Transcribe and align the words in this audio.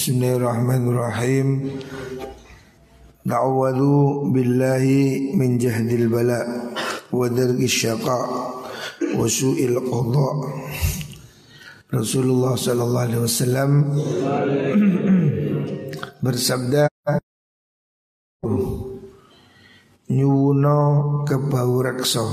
Bismillahirrahmanirrahim. 0.00 1.76
Ta'awwadhu 3.20 4.32
billahi 4.32 5.36
min 5.36 5.60
jahdil 5.60 6.08
bala 6.08 6.40
wa 7.12 7.28
darki 7.28 7.68
syaqa 7.68 8.16
wa 8.96 9.28
su'il 9.28 9.76
qadha. 9.76 10.28
Rasulullah 11.92 12.56
sallallahu 12.56 13.06
alaihi 13.12 13.24
wasallam 13.28 13.70
bersabda 16.24 16.88
nyuwuno 20.08 20.78
kebau 21.28 21.84
reksa 21.84 22.24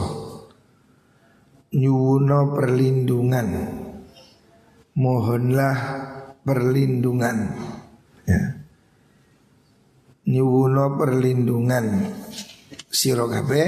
nyuwuno 1.75 2.39
perlindungan 2.55 3.49
mohonlah 4.95 6.15
perlindungan. 6.47 7.51
Ya. 8.23 8.63
Nyuwuno 10.23 10.95
perlindungan. 10.95 12.15
Sira 12.87 13.27
kabeh. 13.27 13.67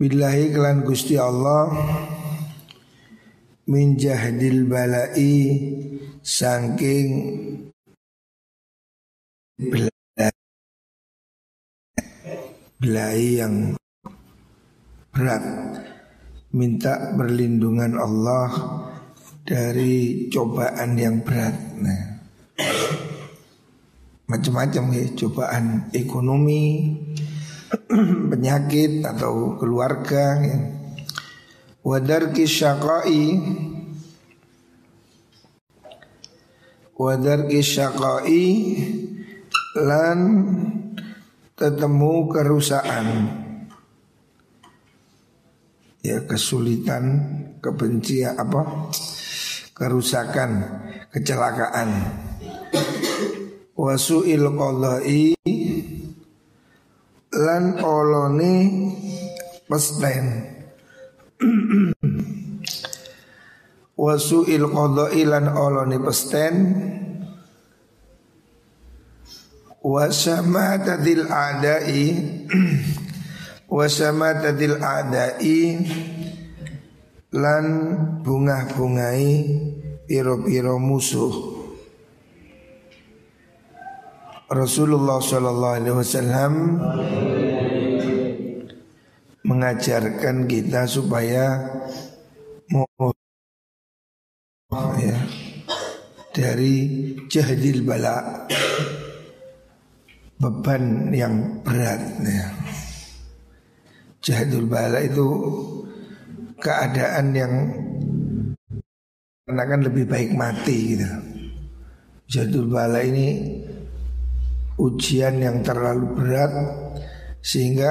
Billahi 0.00 0.56
kelan 0.56 0.88
Gusti 0.88 1.20
Allah. 1.20 1.68
Min 3.68 4.00
jahdil 4.00 4.64
balai 4.64 5.36
saking 6.24 7.08
belai 12.80 13.44
yang 13.44 13.76
berat. 15.12 15.44
Minta 16.48 17.12
perlindungan 17.12 18.00
Allah 18.00 18.48
dari 19.48 20.28
cobaan 20.28 20.92
yang 21.00 21.24
berat. 21.24 21.56
Nah, 21.80 22.02
macam-macam 24.28 24.84
ya 24.92 25.04
cobaan 25.16 25.88
ekonomi, 25.96 26.92
penyakit 28.28 29.00
atau 29.08 29.56
keluarga. 29.56 30.36
Ya. 30.44 30.58
Wadar 31.88 32.36
kisyakai 32.36 33.40
Wadar 36.98 37.48
kisyakai 37.48 38.44
Lan 39.78 40.20
Ketemu 41.56 42.14
kerusakan 42.28 43.06
Ya 46.04 46.20
kesulitan 46.28 47.04
Kebencian 47.62 48.36
apa 48.36 48.92
kerusakan, 49.78 50.50
kecelakaan. 51.14 51.90
Wasu'il 53.78 54.42
qadai 54.58 55.38
lan 57.30 57.64
olone 57.78 58.54
pesten. 59.70 60.26
Wasu'il 64.02 64.66
qadai 64.66 65.22
lan 65.22 65.46
olone 65.46 65.96
pesten. 66.02 66.54
Wasamatadil 69.78 71.30
adai 71.30 72.02
Wasamatadil 73.78 74.82
adai 74.82 75.62
lan 77.34 77.64
bunga-bungai 78.24 79.44
piro-piro 80.08 80.80
musuh. 80.80 81.60
Rasulullah 84.48 85.20
Shallallahu 85.20 85.76
Alaihi 85.76 85.96
Wasallam 86.00 86.52
mengajarkan 89.44 90.48
kita 90.48 90.88
supaya 90.88 91.68
mau 92.72 92.88
ya, 94.96 95.20
dari 96.32 96.76
jahdil 97.28 97.84
bala 97.84 98.48
beban 100.40 101.12
yang 101.12 101.60
berat 101.60 102.00
ya. 102.24 102.48
Jahdul 104.24 104.64
bala 104.64 105.04
itu 105.04 105.28
keadaan 106.58 107.26
yang 107.34 107.52
karena 109.48 109.64
kan 109.64 109.80
lebih 109.80 110.04
baik 110.04 110.36
mati 110.36 110.94
gitu. 110.94 111.08
Jadul 112.28 112.68
bala 112.68 113.00
ini 113.00 113.56
ujian 114.76 115.40
yang 115.40 115.64
terlalu 115.64 116.06
berat 116.12 116.52
sehingga 117.40 117.88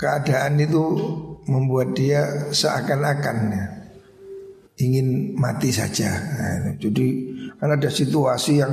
keadaan 0.00 0.56
itu 0.56 0.82
membuat 1.44 1.92
dia 1.92 2.48
seakan-akan 2.48 3.36
ya, 3.52 3.66
ingin 4.80 5.36
mati 5.36 5.68
saja. 5.68 6.08
Nah, 6.16 6.74
jadi 6.80 7.06
kan 7.60 7.76
ada 7.76 7.92
situasi 7.92 8.64
yang 8.64 8.72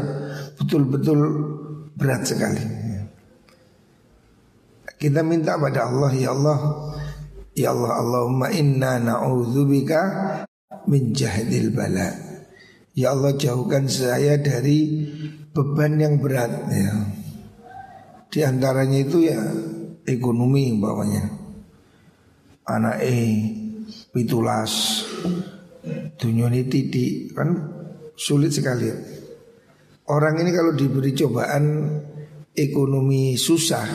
betul-betul 0.55 1.19
berat 1.99 2.23
sekali. 2.23 2.63
Kita 4.95 5.19
minta 5.19 5.59
pada 5.59 5.91
Allah 5.91 6.11
ya 6.15 6.31
Allah 6.31 6.59
Ya 7.53 7.69
Allah 7.69 8.01
Allahumma 8.01 8.49
inna 8.49 8.97
na'udzubika 8.97 10.01
min 10.89 11.13
jahdil 11.13 11.69
bala. 11.69 12.09
Ya 12.97 13.13
Allah 13.13 13.37
jauhkan 13.37 13.85
saya 13.85 14.41
dari 14.41 15.05
beban 15.53 16.01
yang 16.01 16.17
berat 16.17 16.49
ya. 16.73 16.93
Di 18.33 18.41
antaranya 18.41 19.05
itu 19.05 19.29
ya 19.29 19.37
ekonomi 20.09 20.73
bawahnya. 20.81 21.29
Anak 22.65 23.05
E 23.05 23.17
pitulas 24.09 25.05
dunyoni 26.17 26.65
titik 26.65 27.37
kan 27.37 27.53
sulit 28.17 28.49
sekali. 28.49 28.89
Orang 30.09 30.41
ini 30.41 30.49
kalau 30.49 30.73
diberi 30.73 31.13
cobaan 31.13 31.85
ekonomi 32.57 33.37
susah 33.37 33.85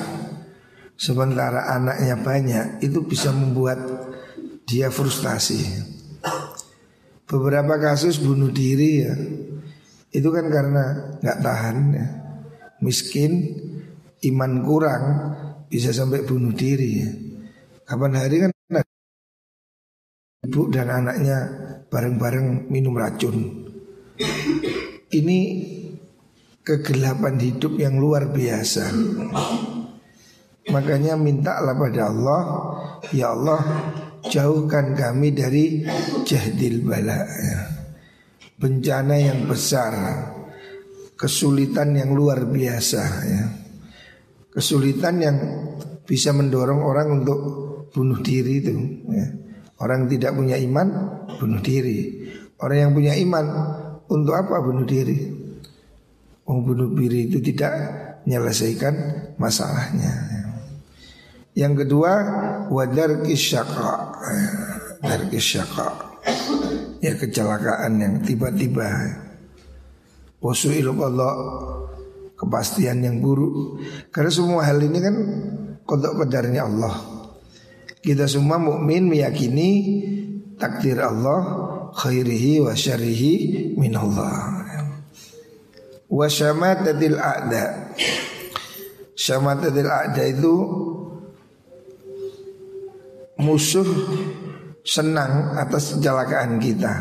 Sementara 0.98 1.70
anaknya 1.78 2.19
banyak 2.19 2.66
Itu 2.82 3.06
bisa 3.06 3.31
membuat 3.31 3.78
dia 4.66 4.91
frustasi. 4.91 5.62
Beberapa 7.22 7.78
kasus 7.78 8.19
bunuh 8.19 8.50
diri 8.50 9.06
ya 9.06 9.14
Itu 10.10 10.34
kan 10.34 10.50
karena 10.50 11.14
nggak 11.22 11.38
tahan 11.38 11.76
ya. 11.94 12.06
Miskin 12.82 13.32
Iman 14.26 14.66
kurang 14.66 15.04
Bisa 15.70 15.94
sampai 15.94 16.26
bunuh 16.26 16.50
diri 16.50 16.91
ya. 16.98 17.10
Kapan 17.86 18.12
hari 18.19 18.36
kan 18.42 18.50
Ibu 20.38 20.70
dan 20.70 20.88
anaknya 20.88 21.38
bareng-bareng 21.91 22.70
minum 22.70 22.94
racun. 22.94 23.69
Ini 25.12 25.38
kegelapan 26.62 27.36
hidup 27.42 27.75
yang 27.80 27.98
luar 27.98 28.30
biasa 28.30 28.88
Makanya 30.68 31.16
mintalah 31.16 31.72
pada 31.72 32.12
Allah 32.12 32.42
Ya 33.14 33.32
Allah 33.32 33.60
jauhkan 34.28 34.92
kami 34.92 35.32
dari 35.32 35.86
jahdil 36.26 36.84
bala. 36.84 37.24
Bencana 38.58 39.16
yang 39.16 39.48
besar 39.48 39.94
Kesulitan 41.18 41.96
yang 41.98 42.14
luar 42.14 42.46
biasa 42.46 43.02
ya. 43.26 43.44
Kesulitan 44.52 45.14
yang 45.18 45.36
bisa 46.04 46.32
mendorong 46.32 46.80
orang 46.82 47.22
untuk 47.22 47.38
bunuh 47.92 48.20
diri 48.20 48.60
itu 48.62 48.74
ya. 49.08 49.26
Orang 49.78 50.10
tidak 50.10 50.34
punya 50.34 50.58
iman 50.58 50.88
bunuh 51.38 51.62
diri 51.62 52.28
Orang 52.58 52.78
yang 52.78 52.92
punya 52.92 53.14
iman 53.14 53.46
untuk 54.10 54.34
apa 54.34 54.58
bunuh 54.58 54.82
diri 54.82 55.16
Mau 56.48 56.64
bunuh 56.64 56.91
diri 56.97 57.28
itu 57.28 57.38
tidak 57.44 57.72
menyelesaikan 58.24 58.94
masalahnya 59.41 60.12
ya. 60.12 60.37
Yang 61.59 61.75
kedua 61.84 62.13
wadar 62.71 63.19
kisyaka 63.27 64.15
Dar 65.03 65.27
kisyaka 65.27 65.91
Ya 67.03 67.19
kecelakaan 67.19 67.99
yang 67.99 68.15
tiba-tiba. 68.22 68.87
Wasu'il 70.39 70.87
Allah 70.87 71.34
Kepastian 72.39 73.03
yang 73.03 73.19
buruk. 73.19 73.83
Karena 74.15 74.31
semua 74.31 74.63
hal 74.63 74.78
ini 74.78 74.99
kan 75.03 75.16
Kodok 75.83 76.22
kedarnya 76.22 76.63
Allah. 76.71 76.95
Kita 77.99 78.31
semua 78.31 78.63
mukmin 78.63 79.10
meyakini 79.10 79.71
Takdir 80.55 81.03
Allah 81.03 81.43
Khairihi 81.91 82.63
wa 82.63 82.71
syarihi 82.71 83.34
min 83.75 83.99
Allah 83.99 84.59
Wa 86.09 86.25
syamatatil 86.25 87.19
a'da. 87.21 87.93
Syamatatil 89.13 89.91
a'da 89.91 90.25
itu 90.25 90.55
musuh 93.38 93.86
senang 94.82 95.54
atas 95.58 95.98
kecelakaan 95.98 96.58
kita. 96.58 96.92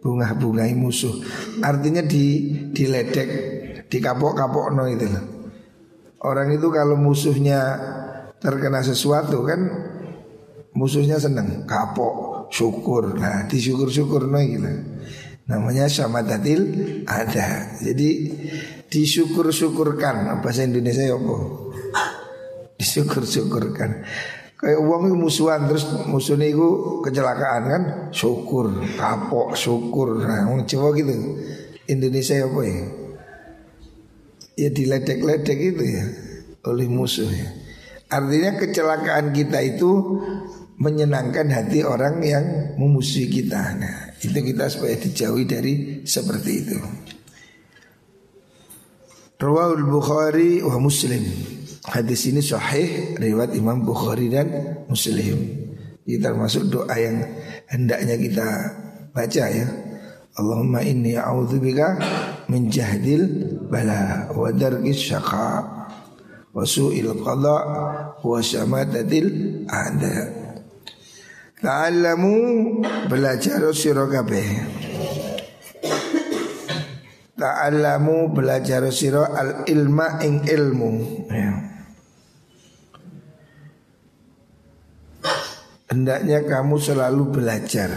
bunga-bungai 0.00 0.72
musuh. 0.72 1.12
Artinya 1.60 2.00
di 2.00 2.56
diledek, 2.72 3.28
dikapok-kapok 3.92 4.72
no 4.72 4.88
itu. 4.88 5.04
Orang 6.24 6.56
itu 6.56 6.72
kalau 6.72 6.96
musuhnya 6.96 7.76
terkena 8.40 8.80
sesuatu 8.80 9.44
kan 9.44 9.60
musuhnya 10.72 11.20
seneng. 11.20 11.68
Kapok 11.68 12.48
syukur. 12.48 13.12
Nah 13.12 13.44
disyukur-syukur 13.44 14.24
no 14.24 14.40
gitu 14.40 14.72
namanya 15.50 15.90
syamadatil 15.90 16.60
ada. 17.04 17.76
Jadi 17.82 18.08
disyukur-syukurkan. 18.86 20.40
Bahasa 20.40 20.64
Indonesia 20.64 21.02
ya 21.04 21.18
apa? 21.18 21.36
Disyukur-syukurkan 22.78 24.06
kayak 24.60 24.76
uang 24.76 25.16
musuhan 25.16 25.66
terus 25.66 25.88
musuhnya 26.04 26.52
itu 26.52 27.00
kecelakaan 27.00 27.62
kan 27.64 27.82
syukur 28.12 28.68
kapok 29.00 29.56
syukur 29.56 30.20
nah 30.20 30.44
orang 30.52 30.92
gitu 30.92 31.14
Indonesia 31.88 32.44
apa 32.44 32.60
ya 32.68 32.80
ya 34.60 34.68
diledek-ledek 34.68 35.58
itu 35.58 35.84
ya 35.84 36.04
oleh 36.68 36.86
musuh 36.92 37.26
ya 37.26 37.48
artinya 38.12 38.60
kecelakaan 38.60 39.32
kita 39.32 39.64
itu 39.64 40.20
menyenangkan 40.80 41.52
hati 41.52 41.84
orang 41.84 42.24
yang 42.24 42.44
memusuhi 42.80 43.28
kita. 43.28 43.76
Nah, 43.76 44.16
itu 44.16 44.32
kita 44.32 44.64
supaya 44.72 44.96
dijauhi 44.96 45.44
dari 45.44 45.74
seperti 46.08 46.52
itu. 46.56 46.78
Rawahul 49.36 49.84
Bukhari 49.84 50.64
wa 50.64 50.80
Muslim. 50.80 51.20
Hadis 51.88 52.28
ini 52.28 52.44
sahih 52.44 53.16
riwayat 53.16 53.56
Imam 53.56 53.80
Bukhari 53.80 54.28
dan 54.28 54.52
Muslim. 54.84 55.36
Ini 56.04 56.20
termasuk 56.20 56.68
doa 56.68 56.92
yang 56.92 57.24
hendaknya 57.72 58.20
kita 58.20 58.48
baca 59.16 59.44
ya. 59.48 59.66
Allahumma 60.36 60.84
inni 60.84 61.16
a'udzubika 61.16 61.96
min 62.52 62.68
jahdil 62.68 63.24
bala 63.72 64.28
wa 64.32 64.52
darkis 64.52 65.08
syaqa 65.08 65.64
wa 66.52 66.62
su'il 66.68 67.16
qada 67.16 67.56
wa 68.20 68.38
syamatatil 68.44 69.64
a'da. 69.64 70.16
Ta'allamu 71.60 72.36
belajar 73.08 73.60
sira 73.72 74.04
kabeh. 74.04 74.79
Ta'allamu 77.40 78.36
belajar 78.36 78.84
sira 78.92 79.32
al 79.32 79.64
ilma 79.64 80.20
ing 80.20 80.44
ilmu. 80.44 80.92
Ya. 81.32 81.52
Hendaknya 85.88 86.44
kamu 86.44 86.76
selalu 86.76 87.40
belajar. 87.40 87.90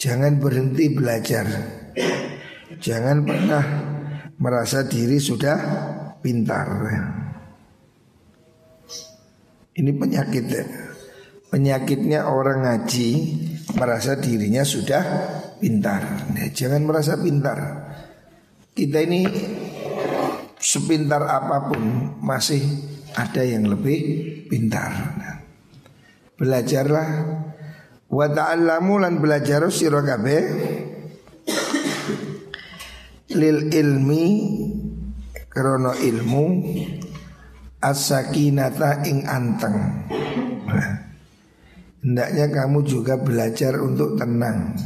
Jangan 0.00 0.40
berhenti 0.40 0.88
belajar. 0.96 1.44
Jangan 2.80 3.28
pernah 3.28 3.64
merasa 4.40 4.88
diri 4.88 5.20
sudah 5.20 5.56
pintar. 6.24 6.68
Ini 9.76 9.92
penyakit 9.92 10.44
ya. 10.48 10.64
Penyakitnya 11.52 12.32
orang 12.32 12.64
ngaji 12.64 13.08
merasa 13.76 14.16
dirinya 14.16 14.64
sudah 14.64 15.04
pintar. 15.58 16.30
Nah, 16.32 16.46
jangan 16.54 16.82
merasa 16.86 17.18
pintar. 17.18 17.58
Kita 18.72 19.02
ini 19.02 19.26
sepintar 20.58 21.22
apa 21.26 21.70
pun 21.70 21.82
masih 22.22 22.62
ada 23.14 23.42
yang 23.42 23.66
lebih 23.66 23.98
pintar. 24.46 25.18
Nah, 25.18 25.34
belajarlah 26.38 27.08
wa 28.08 28.26
ta'allamu 28.30 28.94
lan 29.02 29.18
belajar 29.18 29.66
sira 29.68 30.00
kabeh 30.00 30.42
lil 33.34 33.58
ilmi 33.68 34.26
krono 35.50 35.92
ilmu 35.92 36.44
as-sakinata 37.82 39.04
ing 39.06 39.26
anteng. 39.26 39.76
Nah, 40.70 41.08
Hendaknya 41.98 42.46
kamu 42.46 42.86
juga 42.86 43.18
belajar 43.18 43.74
untuk 43.82 44.14
tenang 44.14 44.78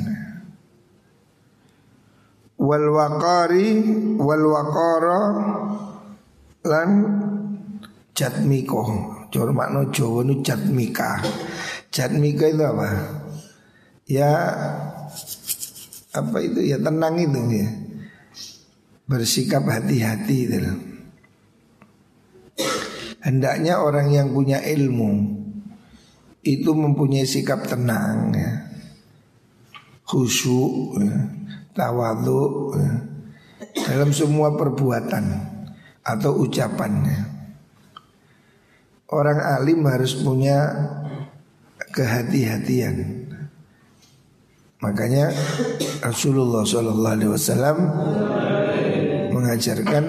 Wal 2.62 2.86
waqari 2.94 3.82
wal 4.22 4.44
waqara 4.46 5.20
lan 6.62 6.90
jatmiko 8.14 9.10
Jor 9.34 9.50
makna 9.50 9.90
Jawa 9.90 10.22
nu 10.22 10.44
jatmika 10.46 11.18
Jatmika 11.90 12.46
itu 12.46 12.62
apa? 12.62 12.88
Ya 14.06 14.30
apa 16.12 16.36
itu 16.44 16.60
ya 16.62 16.78
tenang 16.78 17.18
itu 17.18 17.40
ya 17.50 17.68
Bersikap 19.10 19.66
hati-hati 19.66 20.38
itu 20.46 20.56
Hendaknya 23.22 23.82
orang 23.82 24.14
yang 24.14 24.30
punya 24.30 24.62
ilmu 24.62 25.42
itu 26.42 26.74
mempunyai 26.74 27.22
sikap 27.22 27.70
tenang 27.70 28.34
ya. 28.34 28.50
khusyuk 30.02 30.98
ya. 30.98 31.41
Tawadhu 31.72 32.72
ya. 32.76 32.94
dalam 33.88 34.10
semua 34.12 34.52
perbuatan 34.54 35.24
atau 36.02 36.44
ucapannya 36.44 37.18
orang 39.12 39.38
alim 39.60 39.84
harus 39.86 40.18
punya 40.20 40.58
kehati-hatian 41.92 43.28
makanya 44.82 45.30
Rasulullah 46.02 46.66
Shallallahu 46.66 47.14
Alaihi 47.16 47.32
Wasallam 47.32 47.76
mengajarkan 49.32 50.04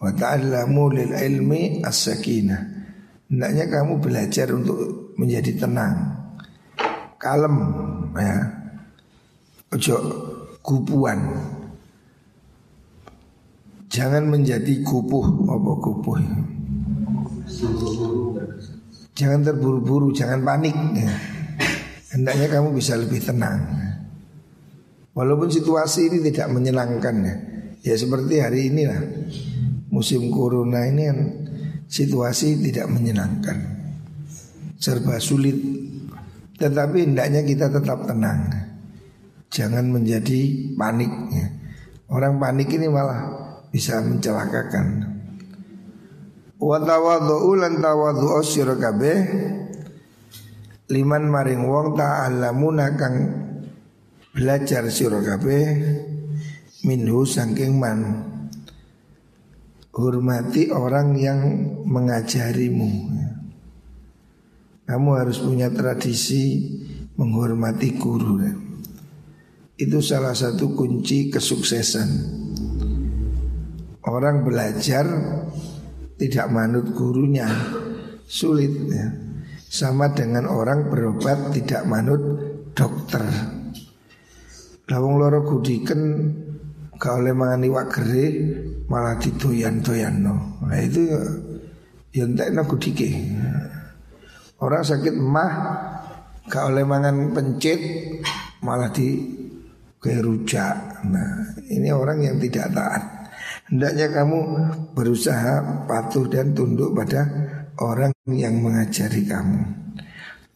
wa 0.00 0.10
ta'allamu 0.12 0.84
lil 0.92 1.12
ilmi 1.16 1.80
as-sakinah 1.86 2.80
Hendaknya 3.30 3.70
kamu 3.70 4.02
belajar 4.02 4.50
untuk 4.50 5.14
menjadi 5.14 5.54
tenang, 5.54 6.18
kalem 7.14 7.56
ya. 8.18 8.42
Ojo 9.70 9.94
kupuan. 10.60 11.18
Jangan 13.90 14.30
menjadi 14.30 14.86
kupuh 14.86 15.50
apa 15.50 15.72
kupuh. 15.82 16.18
Jangan 19.18 19.40
terburu-buru, 19.42 20.14
jangan 20.14 20.40
panik 20.46 20.76
ya. 20.94 21.10
Hendaknya 22.14 22.46
kamu 22.48 22.74
bisa 22.74 22.94
lebih 22.94 23.18
tenang. 23.18 23.66
Walaupun 25.10 25.50
situasi 25.50 26.06
ini 26.06 26.18
tidak 26.30 26.54
menyenangkan 26.54 27.14
ya. 27.20 27.34
Ya 27.80 27.94
seperti 27.98 28.38
hari 28.38 28.70
ini 28.70 28.82
lah. 28.86 29.02
Musim 29.90 30.30
corona 30.30 30.86
ini 30.86 31.02
kan 31.10 31.18
situasi 31.90 32.62
tidak 32.62 32.86
menyenangkan 32.86 33.58
serba 34.78 35.18
sulit. 35.18 35.58
Tetapi 36.56 37.10
hendaknya 37.10 37.42
kita 37.42 37.66
tetap 37.74 38.06
tenang. 38.06 38.69
Jangan 39.50 39.90
menjadi 39.90 40.70
panik. 40.78 41.10
Ya. 41.34 41.46
Orang 42.10 42.38
panik 42.38 42.70
ini 42.70 42.86
malah 42.86 43.26
bisa 43.74 43.98
mencelakakan. 44.02 45.10
Wa 46.58 46.78
tawadhu 46.78 47.58
lan 47.58 47.82
tawadhu 47.82 48.42
sira 48.46 48.78
liman 50.90 51.24
maring 51.30 51.62
wong 51.66 51.94
ta'allamuna 51.94 52.98
kang 52.98 53.16
belajar 54.34 54.90
sira 54.90 55.22
minhu 56.82 57.22
saking 57.22 57.78
man 57.78 58.26
hormati 59.94 60.70
orang 60.74 61.14
yang 61.14 61.40
mengajarimu 61.86 63.10
kamu 64.90 65.10
harus 65.14 65.38
punya 65.38 65.70
tradisi 65.70 66.66
menghormati 67.14 67.94
guru. 67.94 68.42
Ya. 68.42 68.69
Itu 69.80 70.04
salah 70.04 70.36
satu 70.36 70.76
kunci 70.76 71.32
kesuksesan. 71.32 72.36
Orang 74.04 74.44
belajar 74.44 75.08
tidak 76.20 76.52
manut 76.52 76.92
gurunya 76.92 77.48
sulit 78.28 78.76
ya. 78.92 79.08
Sama 79.70 80.12
dengan 80.12 80.44
orang 80.52 80.92
berobat 80.92 81.56
tidak 81.56 81.88
manut 81.88 82.20
dokter. 82.76 83.24
Lawang 84.92 85.16
loro 85.16 85.48
gudiken 85.48 86.28
gak 87.00 87.24
oleh 87.24 87.32
mangani 87.32 87.72
wak 87.72 87.88
gere 87.88 88.26
malah 88.84 89.16
didoyan-doyan 89.16 90.20
no. 90.20 90.60
Nah 90.60 90.76
itu 90.76 91.08
ya 91.08 91.22
yang 92.20 92.36
tak 92.36 92.52
gudike. 92.68 93.16
Orang 94.60 94.84
sakit 94.84 95.16
mah 95.16 95.52
gak 96.52 96.68
oleh 96.68 96.84
mangan 96.84 97.32
pencit 97.32 97.80
malah 98.60 98.92
di 98.92 99.39
kayak 100.00 100.24
rujak. 100.24 100.76
Nah, 101.06 101.54
ini 101.68 101.92
orang 101.92 102.24
yang 102.24 102.36
tidak 102.40 102.72
taat. 102.72 103.02
Hendaknya 103.70 104.10
kamu 104.10 104.38
berusaha 104.96 105.86
patuh 105.86 106.26
dan 106.26 106.56
tunduk 106.56 106.90
pada 106.96 107.22
orang 107.78 108.10
yang 108.26 108.58
mengajari 108.58 109.22
kamu. 109.28 109.62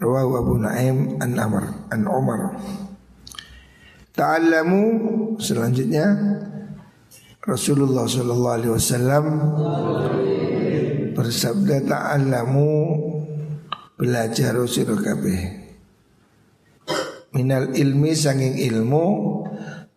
Rawahu 0.03 0.33
Abu 0.35 0.55
Naim 0.59 1.23
an 1.23 1.39
Amr 1.39 1.65
an 1.95 2.11
Umar. 2.11 2.59
Ta'allamu 4.15 4.83
selanjutnya 5.39 6.07
Rasulullah 7.45 8.07
Shallallahu 8.07 8.57
Alaihi 8.59 8.75
Wasallam 8.75 9.25
bersabda 11.15 11.87
ta'allamu 11.87 12.71
belajar 13.95 14.59
sira 14.67 14.99
kabeh 14.99 15.64
minal 17.35 17.75
ilmi 17.75 18.15
sanging 18.15 18.63
ilmu 18.63 19.07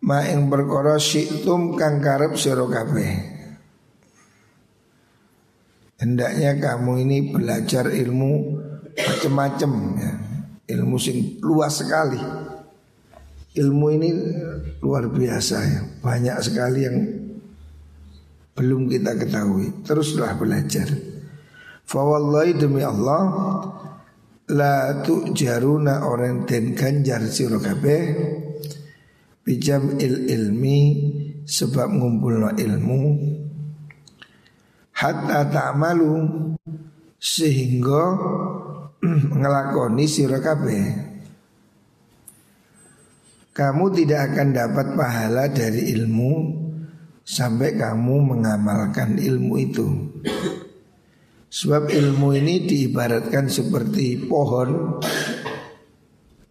ma 0.02 0.26
ing 0.26 0.50
perkara 0.50 0.98
syi'tum 0.98 1.78
kang 1.78 2.02
karep 2.02 2.34
sira 2.34 2.66
kabeh. 2.66 3.38
Hendaknya 5.98 6.54
kamu 6.58 6.92
ini 7.02 7.18
belajar 7.34 7.90
ilmu 7.90 8.30
macam-macam 8.94 9.72
ya. 9.98 10.12
ilmu 10.78 10.96
sing 10.98 11.42
luas 11.42 11.82
sekali. 11.82 12.18
Ilmu 13.58 13.86
ini 13.98 14.08
luar 14.78 15.10
biasa 15.10 15.56
ya. 15.66 15.80
Banyak 15.98 16.38
sekali 16.38 16.80
yang 16.86 16.96
belum 18.54 18.86
kita 18.86 19.18
ketahui. 19.18 19.82
Teruslah 19.82 20.38
belajar. 20.38 20.86
Fawallahi 21.82 22.54
demi 22.54 22.86
Allah 22.86 23.26
La 24.48 25.04
tu 25.04 25.36
jaruna 25.36 26.08
orang 26.08 26.48
den 26.48 26.72
ganjar 26.72 27.20
sira 27.28 27.60
kabeh 27.60 28.16
bijam 29.44 30.00
il 30.00 30.24
ilmi 30.24 30.80
sebab 31.44 31.92
ngumpulno 31.92 32.56
ilmu 32.56 33.00
hatta 34.96 35.52
ta'malu 35.52 36.16
sehingga 37.20 38.04
ngelakoni 39.36 40.08
sira 40.08 40.40
kabeh 40.40 40.84
kamu 43.52 43.84
tidak 44.00 44.32
akan 44.32 44.48
dapat 44.56 44.86
pahala 44.96 45.44
dari 45.52 45.92
ilmu 45.92 46.32
sampai 47.20 47.76
kamu 47.76 48.32
mengamalkan 48.32 49.20
ilmu 49.20 49.54
itu. 49.60 49.88
Sebab 51.48 51.88
ilmu 51.88 52.36
ini 52.36 52.68
diibaratkan 52.68 53.48
seperti 53.48 54.28
pohon. 54.28 55.00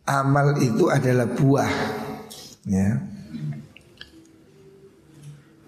Amal 0.08 0.58
itu 0.58 0.90
adalah 0.90 1.30
buah. 1.30 1.74
Ya. 2.66 2.98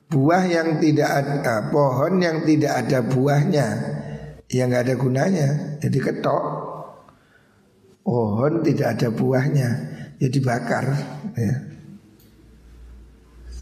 Buah 0.10 0.44
yang 0.50 0.82
tidak 0.82 1.10
ada 1.14 1.36
ah, 1.46 1.62
Pohon 1.70 2.18
yang 2.18 2.42
tidak 2.42 2.74
ada 2.86 3.06
buahnya. 3.06 3.68
Yang 4.50 4.68
nggak 4.74 4.84
ada 4.90 4.96
gunanya. 4.98 5.50
Jadi 5.78 5.98
ketok. 6.02 6.44
Pohon 8.02 8.66
tidak 8.66 8.98
ada 8.98 9.08
buahnya. 9.14 9.70
Jadi 10.18 10.38
ya 10.42 10.46
bakar 10.46 10.86
ya. 11.38 11.54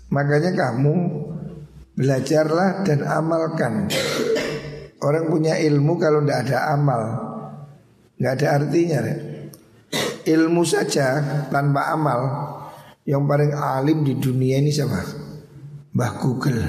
Makanya 0.08 0.56
kamu 0.56 0.96
Belajarlah 1.98 2.86
dan 2.86 3.02
amalkan 3.10 3.90
Orang 4.98 5.30
punya 5.30 5.54
ilmu 5.62 6.02
kalau 6.02 6.26
tidak 6.26 6.50
ada 6.50 6.74
amal 6.74 7.02
nggak 8.18 8.34
ada 8.42 8.48
artinya 8.62 9.00
ya. 9.06 9.18
Ilmu 10.28 10.68
saja 10.68 11.24
tanpa 11.48 11.96
amal 11.96 12.20
Yang 13.08 13.24
paling 13.24 13.54
alim 13.56 14.04
di 14.04 14.20
dunia 14.20 14.60
ini 14.60 14.68
siapa? 14.68 15.00
Mbah 15.96 16.14
Google 16.20 16.62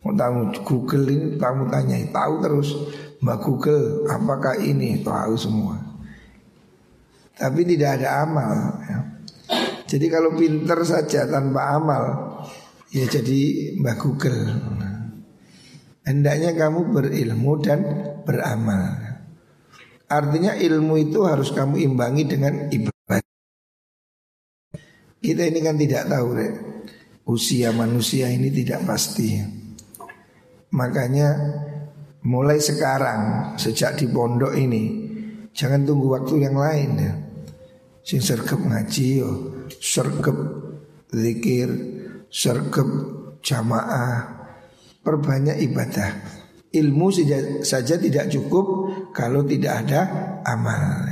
Mau 0.00 0.16
tahu 0.16 0.48
Google 0.64 1.04
ini 1.12 1.26
kamu 1.36 1.68
tanya 1.68 2.00
Tahu 2.08 2.34
terus 2.40 2.68
Mbah 3.20 3.38
Google 3.44 4.08
apakah 4.08 4.56
ini 4.56 5.04
Tahu 5.04 5.36
semua 5.36 5.76
Tapi 7.36 7.68
tidak 7.68 8.00
ada 8.00 8.24
amal 8.24 8.52
ya. 8.88 8.98
Jadi 9.84 10.06
kalau 10.08 10.32
pinter 10.32 10.80
saja 10.88 11.28
tanpa 11.28 11.76
amal 11.76 12.04
Ya 12.88 13.04
jadi 13.04 13.74
Mbah 13.76 13.96
Google 14.00 14.40
Hendaknya 16.06 16.54
kamu 16.54 16.94
berilmu 16.94 17.52
dan 17.58 17.80
beramal. 18.22 18.94
Artinya 20.06 20.54
ilmu 20.54 20.94
itu 21.02 21.26
harus 21.26 21.50
kamu 21.50 21.82
imbangi 21.82 22.22
dengan 22.30 22.70
ibadah. 22.70 23.18
Kita 25.18 25.42
ini 25.42 25.58
kan 25.58 25.74
tidak 25.74 26.06
tahu 26.06 26.28
deh. 26.38 26.52
Usia 27.26 27.74
manusia 27.74 28.30
ini 28.30 28.54
tidak 28.54 28.86
pasti. 28.86 29.34
Makanya 30.70 31.28
mulai 32.22 32.62
sekarang 32.62 33.54
sejak 33.58 33.98
di 33.98 34.06
pondok 34.06 34.54
ini 34.54 34.84
jangan 35.50 35.82
tunggu 35.82 36.14
waktu 36.14 36.46
yang 36.46 36.54
lain 36.54 36.90
ya. 37.02 37.14
Sing 38.06 38.22
sergap 38.22 38.62
ngaji 38.62 39.06
yo, 39.18 39.30
sergap 39.82 40.38
zikir, 41.10 41.66
sergap 42.30 42.86
jamaah, 43.42 44.35
perbanyak 45.06 45.62
ibadah. 45.70 46.10
Ilmu 46.74 47.14
saja, 47.62 47.94
tidak 47.94 48.26
cukup 48.26 48.66
kalau 49.14 49.46
tidak 49.46 49.86
ada 49.86 50.00
amal. 50.42 51.06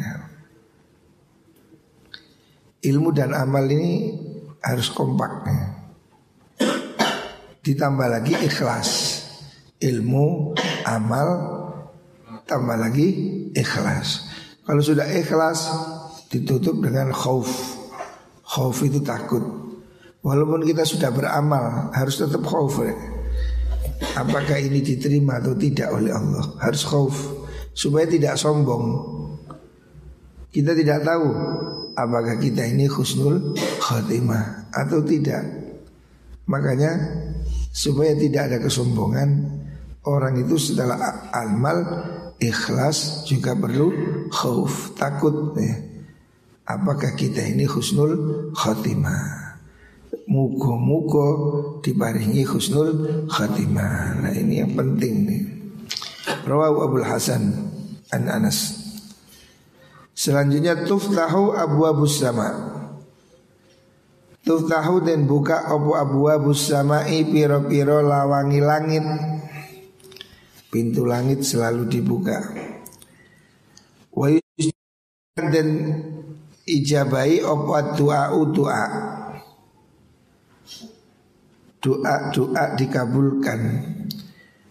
Ilmu 2.84 3.08
dan 3.14 3.32
amal 3.32 3.64
ini 3.70 4.12
harus 4.60 4.90
kompak. 4.90 5.46
Ditambah 7.64 8.08
lagi 8.10 8.34
ikhlas. 8.44 8.90
Ilmu, 9.80 10.52
amal, 10.84 11.28
tambah 12.44 12.76
lagi 12.76 13.08
ikhlas. 13.56 14.28
Kalau 14.68 14.82
sudah 14.84 15.06
ikhlas 15.06 15.70
ditutup 16.28 16.82
dengan 16.82 17.08
khauf. 17.14 17.48
Khauf 18.44 18.84
itu 18.84 19.00
takut. 19.00 19.40
Walaupun 20.20 20.64
kita 20.68 20.84
sudah 20.84 21.08
beramal 21.08 21.88
harus 21.96 22.20
tetap 22.20 22.44
khauf. 22.44 22.84
Ya. 22.84 23.13
Apakah 24.12 24.60
ini 24.60 24.84
diterima 24.84 25.40
atau 25.40 25.56
tidak 25.56 25.88
oleh 25.88 26.12
Allah? 26.12 26.44
Harus 26.60 26.84
khauf. 26.84 27.16
Supaya 27.74 28.06
tidak 28.06 28.38
sombong. 28.38 29.14
Kita 30.54 30.70
tidak 30.70 31.02
tahu 31.02 31.26
Apakah 31.98 32.38
kita 32.38 32.62
ini 32.62 32.86
khusnul 32.86 33.58
khatimah 33.82 34.70
Atau 34.70 35.02
tidak. 35.02 35.42
Makanya 36.46 36.94
Supaya 37.74 38.14
tidak 38.14 38.54
ada 38.54 38.58
kesombongan 38.62 39.50
Orang 40.06 40.38
itu 40.38 40.54
setelah 40.54 41.26
amal 41.34 41.82
Ikhlas 42.38 43.26
juga 43.26 43.58
perlu 43.58 43.90
khauf 44.30 44.94
Takut 44.94 45.58
ya. 45.58 45.74
Apakah 46.70 47.18
kita 47.18 47.42
ini 47.42 47.66
khusnul 47.66 48.54
khatimah 48.54 49.43
Mugo-mugo 50.30 51.28
diparingi 51.84 52.46
khusnul 52.46 53.26
khatimah. 53.28 54.24
Nah 54.24 54.32
ini 54.32 54.62
yang 54.62 54.72
penting 54.72 55.14
nih. 55.26 55.42
Rawahu 56.44 56.76
Abdul 56.88 57.06
Hasan 57.06 57.42
An 58.12 58.28
Anas. 58.28 58.84
Selanjutnya 60.14 60.86
tuftahu 60.86 61.56
abu 61.56 61.88
abu 61.88 62.06
sama. 62.06 62.48
Tuftahu 64.44 65.02
dan 65.02 65.24
buka 65.24 65.64
abu 65.64 65.96
abu 65.96 66.28
abu 66.28 66.52
samai 66.52 67.24
piro-piro 67.26 68.04
lawangi 68.04 68.60
langit. 68.60 69.06
Pintu 70.68 71.08
langit 71.08 71.42
selalu 71.42 71.88
dibuka. 71.88 72.38
Wa 74.14 74.30
dan 75.34 75.68
ijabai 76.62 77.42
opat 77.42 77.98
doa 77.98 78.30
doa 78.54 78.84
doa-doa 81.84 82.72
dikabulkan 82.80 83.60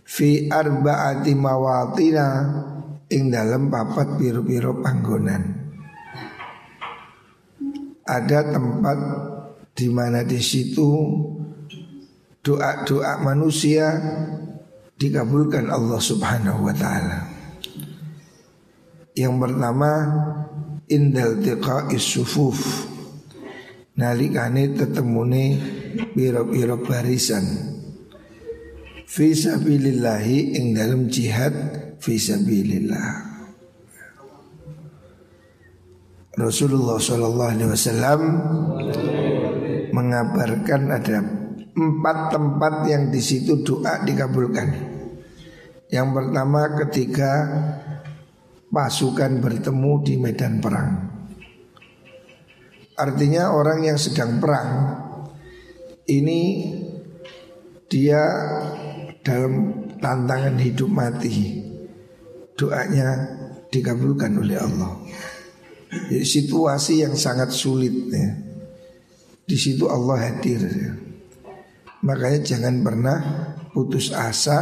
fi 0.01 0.49
arbaati 0.49 1.37
mawatina 1.37 2.27
ing 3.13 3.29
dalam 3.29 3.69
papat 3.69 4.17
biru-biru 4.17 4.81
panggonan. 4.81 5.61
Ada 8.03 8.57
tempat 8.57 8.99
di 9.77 9.87
mana 9.93 10.25
di 10.25 10.41
situ 10.41 10.89
doa-doa 12.41 13.21
manusia 13.21 13.93
dikabulkan 14.97 15.69
Allah 15.69 16.01
Subhanahu 16.01 16.65
wa 16.65 16.73
taala. 16.73 17.29
Yang 19.13 19.35
pertama 19.37 19.91
indal 20.89 21.37
tiqa'is 21.45 22.01
sufuf 22.01 22.89
nalikane 23.93 24.73
tetemune 24.73 25.61
biro-biro 26.17 26.81
barisan 26.81 27.45
fi 29.05 29.37
sabilillahi 29.37 30.57
ing 30.57 30.73
dalam 30.73 31.05
jihad 31.09 31.53
fi 32.01 32.17
sabilillah 32.17 33.33
Rasulullah 36.33 36.97
Shallallahu 36.97 37.51
Alaihi 37.53 37.69
Wasallam 37.69 38.21
mengabarkan 39.93 40.81
ada 40.89 41.21
empat 41.77 42.17
tempat 42.33 42.73
yang 42.89 43.13
di 43.13 43.21
situ 43.21 43.61
doa 43.61 44.01
dikabulkan. 44.01 44.73
Yang 45.93 46.09
pertama 46.09 46.73
ketika 46.81 47.31
pasukan 48.73 49.45
bertemu 49.45 49.93
di 50.01 50.13
medan 50.17 50.57
perang. 50.57 51.12
Artinya 52.93 53.53
orang 53.53 53.85
yang 53.89 53.97
sedang 53.97 54.37
perang 54.37 54.69
Ini 56.05 56.41
dia 57.89 58.21
dalam 59.23 59.85
tantangan 59.97 60.57
hidup 60.61 60.89
mati 60.89 61.63
Doanya 62.53 63.07
dikabulkan 63.73 64.37
oleh 64.37 64.57
Allah 64.61 64.93
Jadi 66.09 66.25
situasi 66.25 67.05
yang 67.05 67.13
sangat 67.13 67.53
sulit 67.53 67.93
ya. 68.09 68.29
Di 69.43 69.57
situ 69.59 69.85
Allah 69.85 70.25
hadir 70.25 70.61
ya. 70.65 70.93
Makanya 72.03 72.39
jangan 72.43 72.81
pernah 72.81 73.17
putus 73.71 74.09
asa 74.09 74.59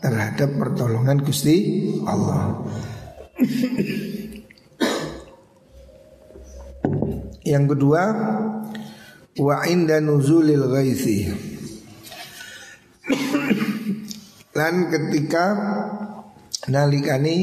terhadap 0.00 0.54
pertolongan 0.54 1.18
Gusti 1.24 1.88
Allah 2.06 2.62
Yang 7.46 7.78
kedua 7.78 8.02
Wa 9.38 9.56
inda 9.70 10.02
nuzulil 10.02 10.66
ghaithi 10.66 11.30
Lan 14.58 14.74
ketika 14.90 15.44
Nalikani 16.66 17.36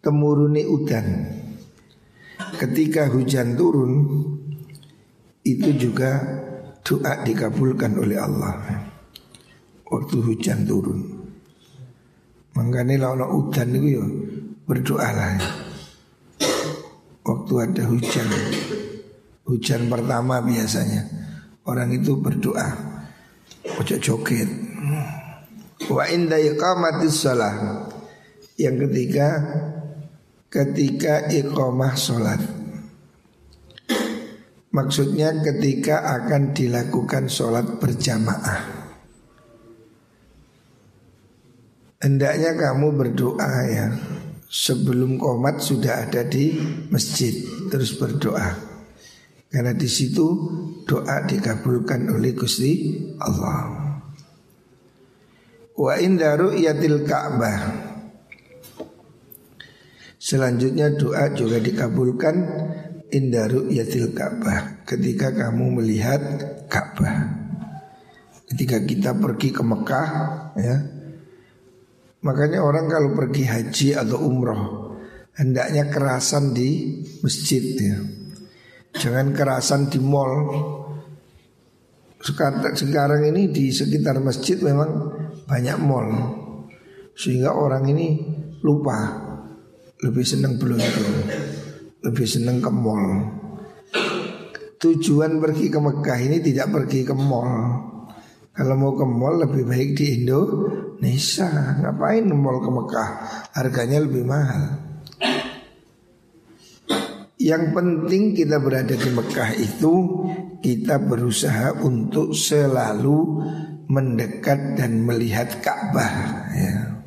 Temuruni 0.00 0.64
udan 0.64 1.06
Ketika 2.56 3.12
hujan 3.12 3.60
turun 3.60 3.92
Itu 5.44 5.76
juga 5.76 6.40
Doa 6.80 7.22
dikabulkan 7.22 7.92
oleh 8.02 8.18
Allah. 8.18 8.82
Waktu 9.86 10.16
hujan 10.26 10.64
turun. 10.66 11.22
Makanya 12.56 13.14
kalau 13.14 13.46
udan 13.46 13.68
itu 13.78 13.88
ya 13.94 14.04
Berdoalah. 14.66 15.38
Waktu 17.20 17.52
ada 17.62 17.82
hujan 17.86 18.28
Hujan 19.50 19.90
pertama 19.90 20.38
biasanya. 20.38 21.10
Orang 21.66 21.90
itu 21.90 22.22
berdoa. 22.22 22.70
Ojo 23.82 23.96
joget. 23.98 24.46
Wa 25.90 26.06
inda 26.06 26.38
iqamatis 26.38 27.26
salah 27.26 27.82
Yang 28.54 28.86
ketiga 28.86 29.28
Ketika 30.50 31.26
iqamah 31.30 31.94
sholat. 31.98 32.42
Maksudnya 34.70 35.34
ketika 35.42 36.02
akan 36.18 36.54
dilakukan 36.54 37.26
sholat 37.26 37.78
berjamaah. 37.82 38.58
Hendaknya 42.02 42.54
kamu 42.54 42.86
berdoa 42.94 43.54
ya. 43.66 43.94
Sebelum 44.50 45.18
komat 45.18 45.62
sudah 45.62 46.10
ada 46.10 46.26
di 46.26 46.58
masjid 46.90 47.30
Terus 47.70 47.94
berdoa 47.94 48.69
karena 49.50 49.74
di 49.74 49.90
situ 49.90 50.26
doa 50.86 51.26
dikabulkan 51.26 52.06
oleh 52.06 52.30
Gusti 52.38 53.02
Allah. 53.18 53.90
Wa 55.74 55.98
inda 55.98 56.38
ru'yatil 56.38 57.02
Ka'bah. 57.02 57.60
Selanjutnya 60.20 60.94
doa 60.94 61.34
juga 61.34 61.58
dikabulkan 61.58 62.36
inda 63.10 63.50
ru'yatil 63.50 64.14
Ka'bah 64.14 64.86
ketika 64.86 65.34
kamu 65.34 65.82
melihat 65.82 66.22
Ka'bah. 66.70 67.42
Ketika 68.54 68.78
kita 68.86 69.10
pergi 69.18 69.50
ke 69.50 69.62
Mekah 69.66 70.08
ya. 70.54 70.76
Makanya 72.20 72.60
orang 72.62 72.86
kalau 72.86 73.16
pergi 73.16 73.48
haji 73.48 73.88
atau 73.96 74.20
umroh 74.28 74.92
hendaknya 75.34 75.88
kerasan 75.88 76.52
di 76.52 77.00
masjid 77.24 77.64
ya. 77.80 78.19
Jangan 78.96 79.30
kerasan 79.30 79.86
di 79.86 80.02
mall. 80.02 80.50
Sekarang, 82.20 83.22
ini 83.24 83.48
di 83.48 83.70
sekitar 83.70 84.18
masjid 84.18 84.58
memang 84.60 84.90
banyak 85.46 85.78
mall. 85.78 86.08
Sehingga 87.14 87.54
orang 87.54 87.86
ini 87.86 88.18
lupa. 88.66 89.28
Lebih 90.00 90.24
senang 90.24 90.56
beruntung 90.56 91.28
Lebih 92.00 92.24
senang 92.24 92.64
ke 92.64 92.72
mall. 92.72 93.04
Tujuan 94.80 95.36
pergi 95.36 95.68
ke 95.68 95.76
Mekah 95.76 96.18
ini 96.24 96.40
tidak 96.40 96.72
pergi 96.72 97.04
ke 97.04 97.12
mall. 97.12 97.52
Kalau 98.50 98.74
mau 98.80 98.96
ke 98.96 99.04
mall 99.04 99.44
lebih 99.44 99.68
baik 99.68 99.90
di 99.92 100.24
Indonesia. 100.24 101.48
Ngapain 101.84 102.24
mall 102.32 102.64
ke 102.64 102.70
Mekah? 102.72 103.08
Harganya 103.52 104.00
lebih 104.00 104.24
mahal 104.24 104.89
yang 107.40 107.72
penting 107.72 108.36
kita 108.36 108.60
berada 108.60 108.92
di 108.92 109.08
Mekah 109.08 109.56
itu 109.56 109.94
kita 110.60 111.00
berusaha 111.00 111.72
untuk 111.80 112.36
selalu 112.36 113.40
mendekat 113.88 114.76
dan 114.76 115.00
melihat 115.08 115.48
Ka'bah 115.64 116.12
ya. 116.52 117.00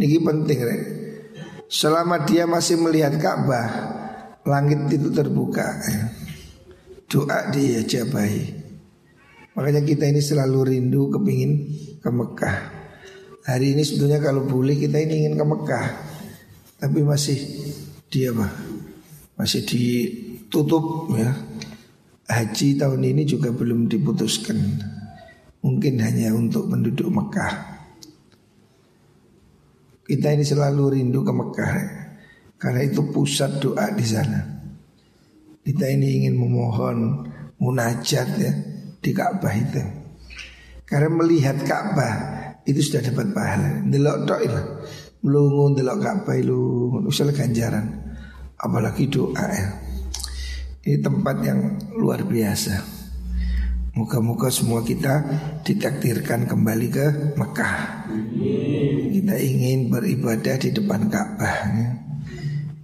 Ini 0.00 0.16
penting 0.16 0.58
re. 0.64 0.76
Selama 1.68 2.24
dia 2.24 2.48
masih 2.48 2.80
melihat 2.80 3.14
Ka'bah 3.20 3.68
Langit 4.44 4.90
itu 4.92 5.08
terbuka 5.12 5.64
ya. 5.84 6.02
Doa 7.08 7.48
dia 7.54 7.80
jabai 7.84 8.64
Makanya 9.54 9.86
kita 9.86 10.04
ini 10.08 10.18
selalu 10.18 10.74
rindu 10.74 11.08
kepingin 11.14 11.52
ke 12.02 12.10
Mekah 12.10 12.58
Hari 13.48 13.76
ini 13.76 13.86
sebetulnya 13.86 14.18
kalau 14.20 14.44
boleh 14.44 14.76
kita 14.76 14.98
ini 14.98 15.24
ingin 15.24 15.38
ke 15.38 15.44
Mekah 15.46 15.86
Tapi 16.80 17.00
masih 17.00 17.38
dia 18.14 18.30
apa? 18.30 18.46
Masih 19.34 19.66
ditutup 19.66 21.10
ya. 21.18 21.34
Haji 22.30 22.78
tahun 22.78 23.02
ini 23.02 23.26
juga 23.26 23.50
belum 23.50 23.90
diputuskan. 23.90 24.56
Mungkin 25.66 25.98
hanya 25.98 26.30
untuk 26.30 26.70
penduduk 26.70 27.10
Mekah. 27.10 27.74
Kita 30.04 30.30
ini 30.30 30.46
selalu 30.46 31.00
rindu 31.00 31.26
ke 31.26 31.32
Mekah 31.34 31.72
ya. 31.74 31.88
karena 32.60 32.80
itu 32.86 33.02
pusat 33.12 33.60
doa 33.60 33.92
di 33.92 34.06
sana. 34.06 34.40
Kita 35.64 35.84
ini 35.90 36.22
ingin 36.22 36.36
memohon 36.38 37.28
munajat 37.60 38.28
ya 38.40 38.52
di 39.00 39.10
Ka'bah 39.12 39.52
itu. 39.52 39.82
Karena 40.84 41.08
melihat 41.12 41.60
Ka'bah 41.64 42.14
itu 42.64 42.80
sudah 42.80 43.04
dapat 43.04 43.36
pahala. 43.36 43.84
Delok 43.84 44.16
tok 44.24 44.40
Melungun 45.24 45.76
delok 45.76 45.98
Ka'bah 46.04 46.36
lu 46.40 47.00
usah 47.04 47.28
ganjaran 47.32 47.93
apalagi 48.64 49.12
doa 49.12 49.44
ya. 49.44 49.68
Ini 50.84 51.00
tempat 51.04 51.36
yang 51.44 51.60
luar 51.96 52.24
biasa. 52.24 52.80
Muka-muka 53.94 54.50
semua 54.50 54.82
kita 54.82 55.22
ditakdirkan 55.62 56.50
kembali 56.50 56.88
ke 56.90 57.06
Mekah. 57.38 57.78
Kita 59.14 59.34
ingin 59.38 59.92
beribadah 59.92 60.58
di 60.58 60.74
depan 60.74 61.06
Ka'bah. 61.06 61.58
Ya. 61.70 61.88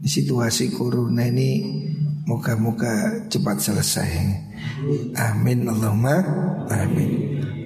Di 0.00 0.08
situasi 0.08 0.72
corona 0.72 1.26
ini 1.26 1.66
muka-muka 2.24 3.26
cepat 3.26 3.58
selesai. 3.58 4.12
Amin 5.18 5.66
Allahumma 5.66 6.14
amin. 6.70 7.10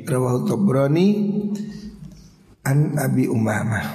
Rawahu 0.03 0.49
Tabrani 0.49 1.09
an 2.65 2.97
Abi 2.97 3.29
Umamah. 3.29 3.87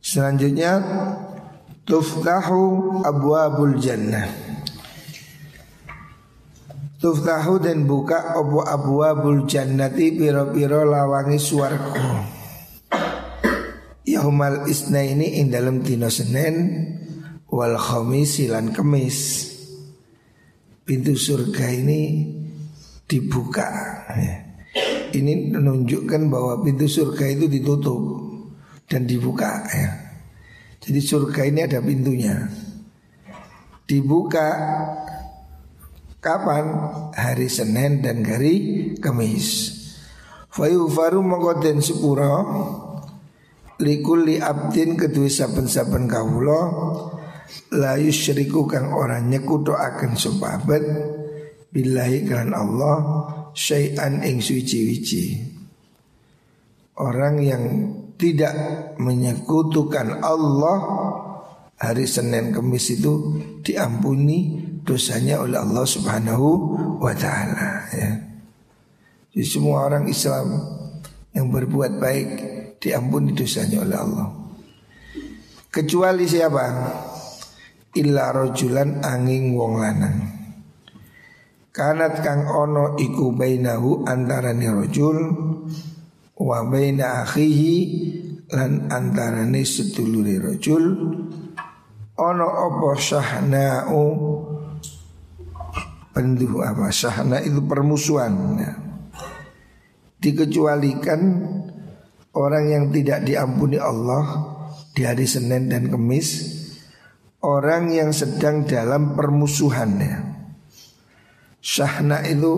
Selanjutnya 0.00 0.80
Tuftahu 1.88 3.00
abwabul 3.00 3.80
jannah. 3.80 4.28
Tuftahu 7.00 7.64
dan 7.64 7.88
buka 7.88 8.36
abu 8.36 8.60
abwabul 8.60 9.48
jannati 9.48 10.12
piro-piro 10.12 10.84
lawangi 10.84 11.40
suarku 11.40 11.96
Yaumal 14.04 14.68
isna 14.68 15.00
ini 15.00 15.40
ing 15.40 15.48
dalam 15.48 15.80
dino 15.80 16.12
Senin 16.12 16.56
wal 17.48 17.80
khamis 17.80 18.36
silan 18.36 18.76
kemis. 18.76 19.48
Pintu 20.84 21.16
surga 21.16 21.72
ini 21.72 22.28
dibuka. 23.08 23.68
Ini 25.16 25.56
menunjukkan 25.56 26.28
bahwa 26.28 26.60
pintu 26.60 26.84
surga 26.84 27.32
itu 27.32 27.48
ditutup 27.48 28.00
dan 28.84 29.08
dibuka 29.08 29.64
ya. 29.72 30.07
Jadi 30.78 31.00
surga 31.02 31.42
ini 31.46 31.60
ada 31.66 31.82
pintunya. 31.82 32.46
Dibuka 33.88 34.48
kapan? 36.22 36.64
Hari 37.14 37.48
Senin 37.50 38.04
dan 38.04 38.22
hari 38.22 38.94
Kamis. 39.00 39.78
Fayufaru 40.48 41.22
mengkoden 41.22 41.78
sepuro 41.78 42.34
Likuli 43.78 44.42
abdin 44.42 44.98
kedua 44.98 45.30
saben-saben 45.30 46.10
kawula 46.10 46.60
La 47.78 47.94
yusyriku 47.94 48.66
kang 48.66 48.90
orang 48.90 49.30
nyekuto 49.30 49.78
akan 49.78 50.18
sopabat 50.18 50.82
Billahi 51.70 52.26
kan 52.26 52.50
Allah 52.50 52.96
Syai'an 53.54 54.26
ing 54.26 54.42
suci-wici 54.42 55.46
Orang 56.98 57.38
yang 57.38 57.94
tidak 58.18 58.54
menyekutukan 58.98 60.20
Allah 60.20 60.78
hari 61.78 62.04
Senin 62.04 62.50
Kemis 62.50 62.90
itu 62.90 63.38
diampuni 63.62 64.66
dosanya 64.82 65.38
oleh 65.38 65.62
Allah 65.62 65.86
Subhanahu 65.86 66.46
wa 66.98 67.14
taala 67.14 67.86
ya. 67.94 68.10
Jadi 69.30 69.46
semua 69.46 69.86
orang 69.86 70.10
Islam 70.10 70.50
yang 71.30 71.54
berbuat 71.54 72.02
baik 72.02 72.28
diampuni 72.82 73.30
dosanya 73.38 73.86
oleh 73.86 73.96
Allah. 73.96 74.28
Kecuali 75.70 76.26
siapa? 76.26 76.64
Illa 77.94 78.34
rojulan 78.34 78.98
angin 79.06 79.54
wong 79.54 79.74
lanang. 79.78 80.18
Kanat 81.70 82.26
kang 82.26 82.50
ono 82.50 82.98
iku 82.98 83.30
bainahu 83.30 84.02
antarane 84.02 84.66
rojul 84.66 85.18
wa 86.38 86.62
baina 86.66 87.26
akhihi 87.26 87.76
lan 88.54 88.88
antarane 88.88 89.66
sedulure 89.66 90.38
rojul 90.38 90.84
ono 92.18 92.48
apa 92.48 92.90
syahna'u 92.94 94.02
penduh 96.14 96.62
apa 96.66 96.90
syahna 96.90 97.38
itu 97.38 97.62
permusuhan 97.62 98.34
ya. 98.58 98.72
dikecualikan 100.18 101.20
orang 102.34 102.64
yang 102.70 102.84
tidak 102.90 103.22
diampuni 103.22 103.78
Allah 103.78 104.54
di 104.98 105.06
hari 105.06 105.30
Senin 105.30 105.70
dan 105.70 105.86
Kamis 105.86 106.58
orang 107.42 107.94
yang 107.94 108.10
sedang 108.10 108.66
dalam 108.66 109.14
permusuhan. 109.14 109.98
Syahna 111.58 112.22
itu 112.26 112.54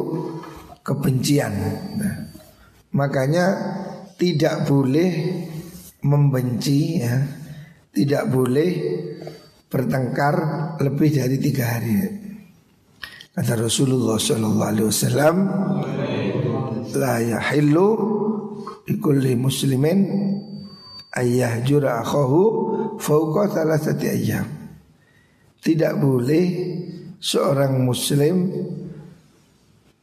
kebencian. 0.85 1.53
Nah, 2.01 2.30
makanya 2.95 3.47
tidak 4.19 4.67
boleh 4.67 5.11
membenci 6.03 7.01
ya, 7.01 7.17
tidak 7.95 8.29
boleh 8.31 8.71
bertengkar 9.71 10.37
lebih 10.83 11.11
dari 11.15 11.37
tiga 11.39 11.65
hari. 11.79 11.95
Kata 13.31 13.55
Rasulullah 13.55 14.19
Sallallahu 14.19 14.71
Alaihi 14.75 14.89
Wasallam, 14.91 15.37
la 16.99 17.15
yahillu 17.23 17.89
likulli 18.91 19.39
muslimin 19.39 19.99
ayah 21.15 21.63
jura 21.63 22.03
akhahu 22.03 22.43
fauqa 22.99 23.55
thalathati 23.55 24.07
ayyam. 24.11 24.47
Tidak 25.61 25.95
boleh 26.01 26.45
seorang 27.23 27.79
muslim 27.85 28.51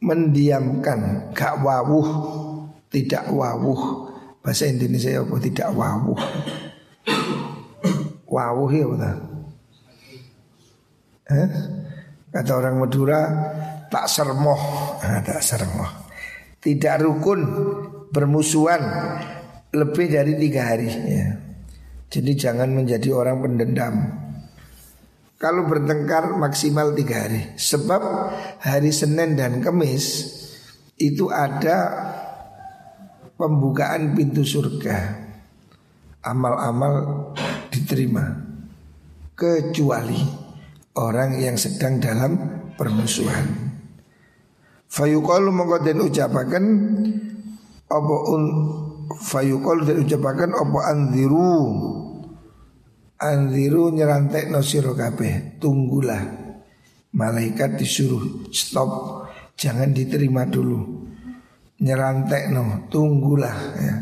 mendiamkan 0.00 1.34
gak 1.34 1.60
wawuh, 1.60 2.08
tidak 2.88 3.28
wawuh. 3.28 4.08
Bahasa 4.40 4.68
Indonesia 4.68 5.20
apa 5.20 5.36
tidak 5.40 5.68
wawuh? 5.76 6.20
Wawuh 8.28 8.70
ya 8.72 8.84
betul. 8.88 9.16
Eh? 11.28 11.48
Kata 12.28 12.52
orang 12.56 12.76
Madura 12.80 13.20
tak 13.88 14.04
sermoh, 14.08 14.60
nah, 15.00 15.20
tak 15.24 15.40
sermoh. 15.40 15.90
Tidak 16.60 16.94
rukun 17.00 17.40
bermusuhan 18.12 18.82
lebih 19.72 20.06
dari 20.12 20.36
tiga 20.36 20.72
hari. 20.72 20.88
Ya. 20.88 21.28
Jadi 22.08 22.32
jangan 22.36 22.72
menjadi 22.72 23.12
orang 23.12 23.44
pendendam. 23.44 23.94
Kalau 25.38 25.70
bertengkar 25.70 26.34
maksimal 26.34 26.92
tiga 26.96 27.28
hari. 27.28 27.54
Sebab 27.54 28.02
hari 28.64 28.90
Senin 28.90 29.38
dan 29.38 29.62
Kamis 29.62 30.34
itu 30.98 31.30
ada 31.30 32.07
pembukaan 33.38 34.18
pintu 34.18 34.42
surga. 34.42 35.30
Amal-amal 36.26 36.94
diterima 37.70 38.26
kecuali 39.38 40.18
orang 40.98 41.38
yang 41.38 41.54
sedang 41.54 42.02
dalam 42.02 42.34
permusuhan. 42.74 43.70
Fayuqalu 44.90 45.54
mongko 45.54 45.78
den 45.86 46.02
ucapaken 46.02 46.64
apa 47.86 48.14
un 48.34 48.42
fayuqalu 49.14 49.86
den 49.86 49.98
ucapaken 50.02 50.50
apa 50.58 50.78
anziru 50.90 51.54
anziru 53.20 53.94
nyerantek 53.94 54.50
no 54.50 54.64
kabeh 54.96 55.60
tunggulah 55.62 56.22
malaikat 57.14 57.78
disuruh 57.78 58.48
stop 58.50 59.22
jangan 59.54 59.92
diterima 59.92 60.48
dulu 60.48 60.97
nyerantek 61.78 62.50
no 62.50 62.90
tunggulah 62.90 63.58
ya 63.78 63.94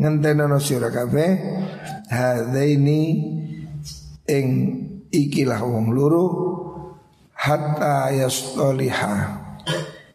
ngenteno 0.00 0.48
no 0.48 0.56
siro 0.56 0.88
kabeh 0.88 1.30
hadaini 2.08 3.00
ing 4.24 4.46
ikilah 5.12 5.60
wong 5.60 5.92
loro 5.92 6.24
hatta 7.36 8.12
yastoliha 8.12 9.40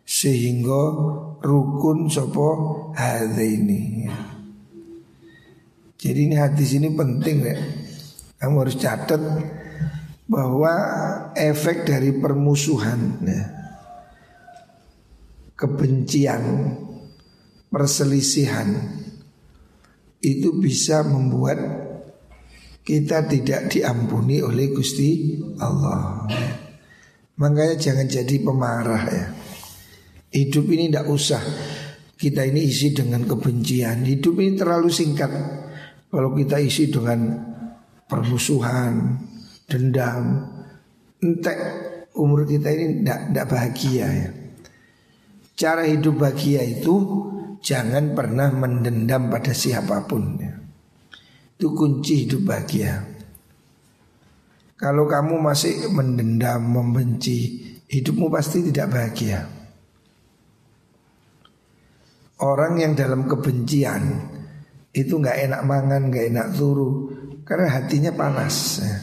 sehingga 0.05 0.83
rukun 1.41 2.07
sopo 2.07 2.49
ini. 3.41 4.05
Jadi 5.97 6.19
ini 6.29 6.35
hadis 6.37 6.77
ini 6.77 6.93
penting 6.93 7.37
ya. 7.41 7.57
Kamu 8.37 8.61
harus 8.61 8.77
catat 8.77 9.17
bahwa 10.29 10.73
efek 11.33 11.89
dari 11.89 12.13
permusuhan 12.13 13.17
ya, 13.25 13.41
kebencian, 15.57 16.43
perselisihan 17.75 18.71
itu 20.23 20.55
bisa 20.63 21.03
membuat 21.03 21.59
kita 22.87 23.27
tidak 23.27 23.67
diampuni 23.67 24.39
oleh 24.39 24.71
Gusti 24.71 25.35
Allah. 25.59 26.23
Makanya 27.35 27.75
jangan 27.75 28.07
jadi 28.07 28.35
pemarah 28.39 29.03
ya. 29.11 29.27
Hidup 30.31 30.71
ini 30.71 30.87
tidak 30.87 31.11
usah 31.11 31.43
kita 32.15 32.47
ini 32.47 32.63
isi 32.63 32.95
dengan 32.95 33.27
kebencian. 33.27 34.07
Hidup 34.07 34.39
ini 34.39 34.55
terlalu 34.55 34.87
singkat. 34.87 35.35
Kalau 36.07 36.31
kita 36.31 36.63
isi 36.63 36.87
dengan 36.87 37.27
permusuhan, 38.07 39.19
dendam, 39.67 40.47
entek 41.19 41.59
umur 42.15 42.47
kita 42.47 42.71
ini 42.71 43.03
tidak 43.03 43.45
bahagia 43.51 44.07
ya. 44.07 44.29
Cara 45.59 45.83
hidup 45.83 46.23
bahagia 46.23 46.63
itu 46.63 47.34
jangan 47.61 48.15
pernah 48.17 48.51
mendendam 48.51 49.27
pada 49.29 49.51
siapa 49.51 50.03
pun 50.07 50.23
ya. 50.39 50.53
Itu 51.55 51.71
kunci 51.71 52.27
hidup 52.27 52.51
bahagia. 52.51 53.15
Kalau 54.75 55.07
kamu 55.07 55.39
masih 55.39 55.87
mendendam, 55.87 56.59
membenci, 56.59 57.63
hidupmu 57.87 58.27
pasti 58.27 58.59
tidak 58.59 58.91
bahagia. 58.91 59.47
Orang 62.43 62.83
yang 62.83 62.91
dalam 62.91 63.23
kebencian 63.23 64.35
itu 64.91 65.15
nggak 65.15 65.47
enak 65.47 65.61
mangan, 65.63 66.11
nggak 66.11 66.25
enak 66.27 66.47
turu 66.59 67.07
karena 67.47 67.71
hatinya 67.71 68.11
panas. 68.11 68.83
Ya. 68.83 68.97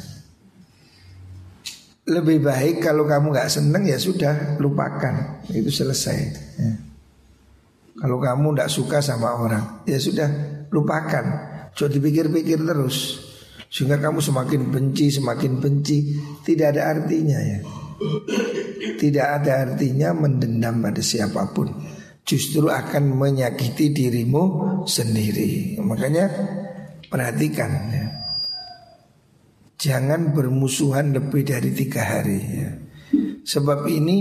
Lebih 2.13 2.45
baik 2.45 2.85
kalau 2.85 3.09
kamu 3.09 3.33
nggak 3.33 3.49
seneng 3.49 3.89
ya 3.89 3.97
sudah 3.97 4.61
lupakan 4.61 5.41
itu 5.49 5.73
selesai. 5.73 6.19
Ya. 6.61 6.92
Kalau 7.93 8.17
kamu 8.17 8.57
nggak 8.57 8.73
suka 8.73 9.05
sama 9.05 9.37
orang 9.37 9.85
ya 9.85 10.01
sudah 10.01 10.29
lupakan. 10.73 11.25
Coba 11.73 11.89
dipikir-pikir 11.89 12.61
terus 12.61 13.21
sehingga 13.73 13.97
kamu 13.97 14.21
semakin 14.21 14.69
benci, 14.69 15.09
semakin 15.09 15.57
benci 15.57 16.21
tidak 16.45 16.77
ada 16.77 16.93
artinya 16.93 17.39
ya. 17.41 17.59
Tidak 18.99 19.27
ada 19.41 19.53
artinya 19.69 20.13
mendendam 20.13 20.85
pada 20.85 21.01
siapa 21.01 21.49
pun 21.55 21.73
justru 22.23 22.71
akan 22.71 23.19
menyakiti 23.19 23.91
dirimu 23.91 24.45
sendiri. 24.87 25.81
Makanya 25.83 26.29
perhatikan 27.11 27.73
ya. 27.91 28.07
Jangan 29.83 30.31
bermusuhan 30.31 31.11
lebih 31.11 31.43
dari 31.43 31.75
tiga 31.75 32.07
hari 32.07 32.39
ya. 32.39 32.71
Sebab 33.43 33.91
ini 33.91 34.19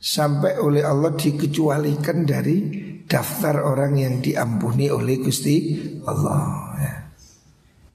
sampai 0.00 0.56
oleh 0.56 0.80
Allah 0.80 1.12
dikecualikan 1.12 2.24
dari 2.24 2.87
daftar 3.08 3.64
orang 3.64 3.96
yang 3.96 4.14
diampuni 4.20 4.92
oleh 4.92 5.18
Gusti 5.18 5.80
Allah 6.04 6.76
ya. 6.78 6.94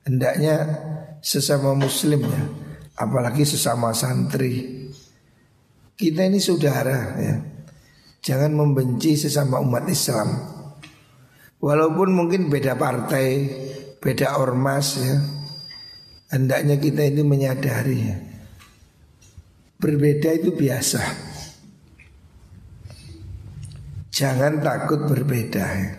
Hendaknya 0.09 0.55
sesama 1.23 1.71
muslim 1.71 2.27
ya 2.27 2.43
Apalagi 2.99 3.47
sesama 3.47 3.95
santri 3.95 4.89
Kita 5.95 6.27
ini 6.27 6.43
saudara 6.43 7.15
ya 7.15 7.53
Jangan 8.23 8.55
membenci 8.55 9.19
sesama 9.19 9.59
umat 9.59 9.83
Islam. 9.91 10.31
Walaupun 11.59 12.15
mungkin 12.15 12.47
beda 12.47 12.79
partai, 12.79 13.51
beda 13.99 14.39
ormas 14.39 14.95
ya. 14.95 15.15
Hendaknya 16.31 16.79
kita 16.79 17.03
ini 17.03 17.19
menyadari 17.19 17.99
ya. 17.99 18.17
Berbeda 19.75 20.39
itu 20.39 20.55
biasa. 20.55 21.03
Jangan 24.13 24.61
takut 24.61 25.09
berbeda 25.09 25.65
ya. 25.65 25.89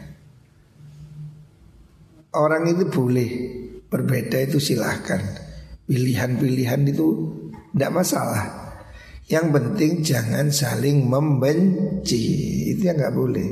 Orang 2.38 2.70
itu 2.70 2.87
boleh 2.87 3.31
berbeda 3.90 4.38
itu 4.38 4.62
silahkan 4.62 5.22
pilihan-pilihan 5.90 6.83
itu 6.88 7.07
tidak 7.74 7.90
masalah. 7.90 8.44
Yang 9.24 9.46
penting 9.57 9.92
jangan 10.05 10.46
saling 10.53 11.09
membenci. 11.09 12.22
Itu 12.77 12.87
yang 12.87 13.00
nggak 13.00 13.16
boleh. 13.16 13.48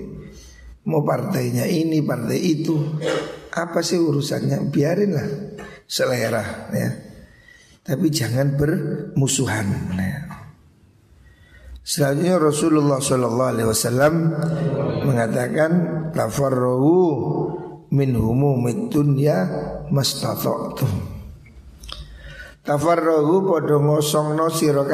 Mau 0.82 1.06
partainya 1.06 1.64
ini, 1.66 2.02
partai 2.02 2.38
itu, 2.42 2.74
apa 3.54 3.80
sih 3.86 4.02
urusannya? 4.02 4.68
Biarinlah 4.68 5.28
selera 5.86 6.70
ya. 6.74 6.90
Tapi 7.82 8.06
jangan 8.10 8.58
bermusuhan. 8.58 9.66
Ya. 9.94 10.31
Selanjutnya 11.82 12.38
Rasulullah 12.38 13.02
Shallallahu 13.02 13.50
Alaihi 13.58 13.68
Wasallam 13.68 14.14
mengatakan 15.02 15.70
tafarruhu 16.14 17.02
min 17.90 18.14
humumid 18.14 18.86
dunya 18.86 19.50
mastata'tum. 19.90 21.10
Tafarruhu 22.62 23.34
podo 23.42 23.82
ngosongno 23.82 24.46
sira. 24.54 24.86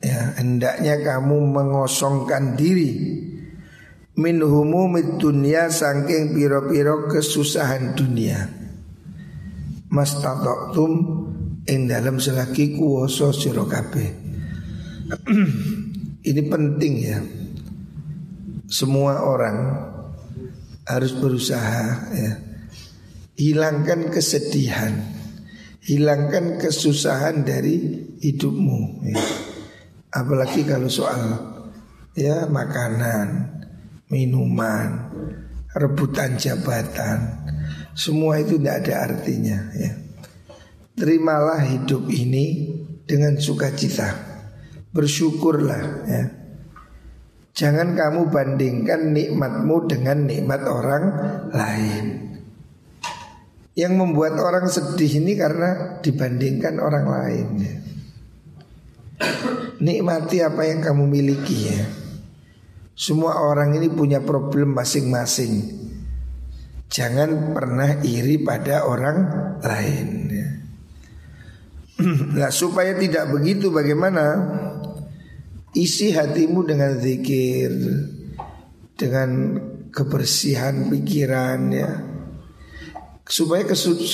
Ya, 0.00 0.34
hendaknya 0.42 0.98
kamu 1.06 1.38
mengosongkan 1.38 2.58
diri 2.58 2.90
min 4.18 4.42
humumid 4.42 5.22
dunya 5.22 5.70
saking 5.70 6.34
piro-piro 6.34 7.06
kesusahan 7.06 7.94
dunia. 7.94 8.42
Mastata'tum 9.86 10.92
ing 11.62 11.86
dalam 11.86 12.18
selagi 12.18 12.74
kuwasa 12.74 13.30
sira 13.30 13.62
kabeh. 13.62 14.19
Ini 16.30 16.42
penting 16.46 16.94
ya. 17.00 17.18
Semua 18.70 19.24
orang 19.26 19.56
harus 20.86 21.12
berusaha 21.16 22.12
ya. 22.14 22.32
Hilangkan 23.40 24.12
kesedihan 24.12 25.20
hilangkan 25.84 26.60
kesusahan 26.60 27.42
dari 27.44 28.04
hidupmu. 28.20 29.10
Ya. 29.10 29.22
Apalagi 30.12 30.66
kalau 30.66 30.90
soal 30.90 31.22
ya 32.12 32.44
makanan, 32.50 33.58
minuman, 34.12 35.10
rebutan 35.72 36.36
jabatan, 36.36 37.18
semua 37.96 38.42
itu 38.42 38.60
tidak 38.60 38.86
ada 38.86 38.94
artinya. 39.10 39.58
Ya. 39.74 39.92
Terimalah 40.94 41.64
hidup 41.64 42.06
ini 42.12 42.76
dengan 43.08 43.40
sukacita, 43.40 44.29
bersyukurlah. 44.90 45.82
Ya. 46.06 46.22
Jangan 47.50 47.98
kamu 47.98 48.30
bandingkan 48.30 49.10
nikmatmu 49.12 49.76
dengan 49.90 50.24
nikmat 50.24 50.62
orang 50.64 51.04
lain. 51.50 52.04
Yang 53.74 53.92
membuat 53.96 54.34
orang 54.38 54.66
sedih 54.66 55.22
ini 55.22 55.38
karena 55.38 56.00
dibandingkan 56.02 56.78
orang 56.82 57.06
lain 57.06 57.46
ya. 57.58 57.74
Nikmati 59.80 60.44
apa 60.44 60.64
yang 60.68 60.80
kamu 60.84 61.08
miliki 61.08 61.72
ya 61.72 61.84
Semua 62.92 63.40
orang 63.40 63.76
ini 63.76 63.88
punya 63.88 64.20
problem 64.20 64.76
masing-masing 64.76 65.80
Jangan 66.90 67.54
pernah 67.54 68.02
iri 68.02 68.42
pada 68.42 68.82
orang 68.82 69.18
lain 69.62 70.08
ya. 70.26 70.48
Nah 72.40 72.50
supaya 72.50 72.96
tidak 72.96 73.30
begitu 73.30 73.70
bagaimana 73.70 74.24
Isi 75.74 76.10
hatimu 76.10 76.66
dengan 76.66 76.98
zikir 76.98 77.70
Dengan 78.98 79.30
kebersihan 79.90 80.90
pikiran 80.90 81.60
ya 81.70 82.10
supaya 83.30 83.62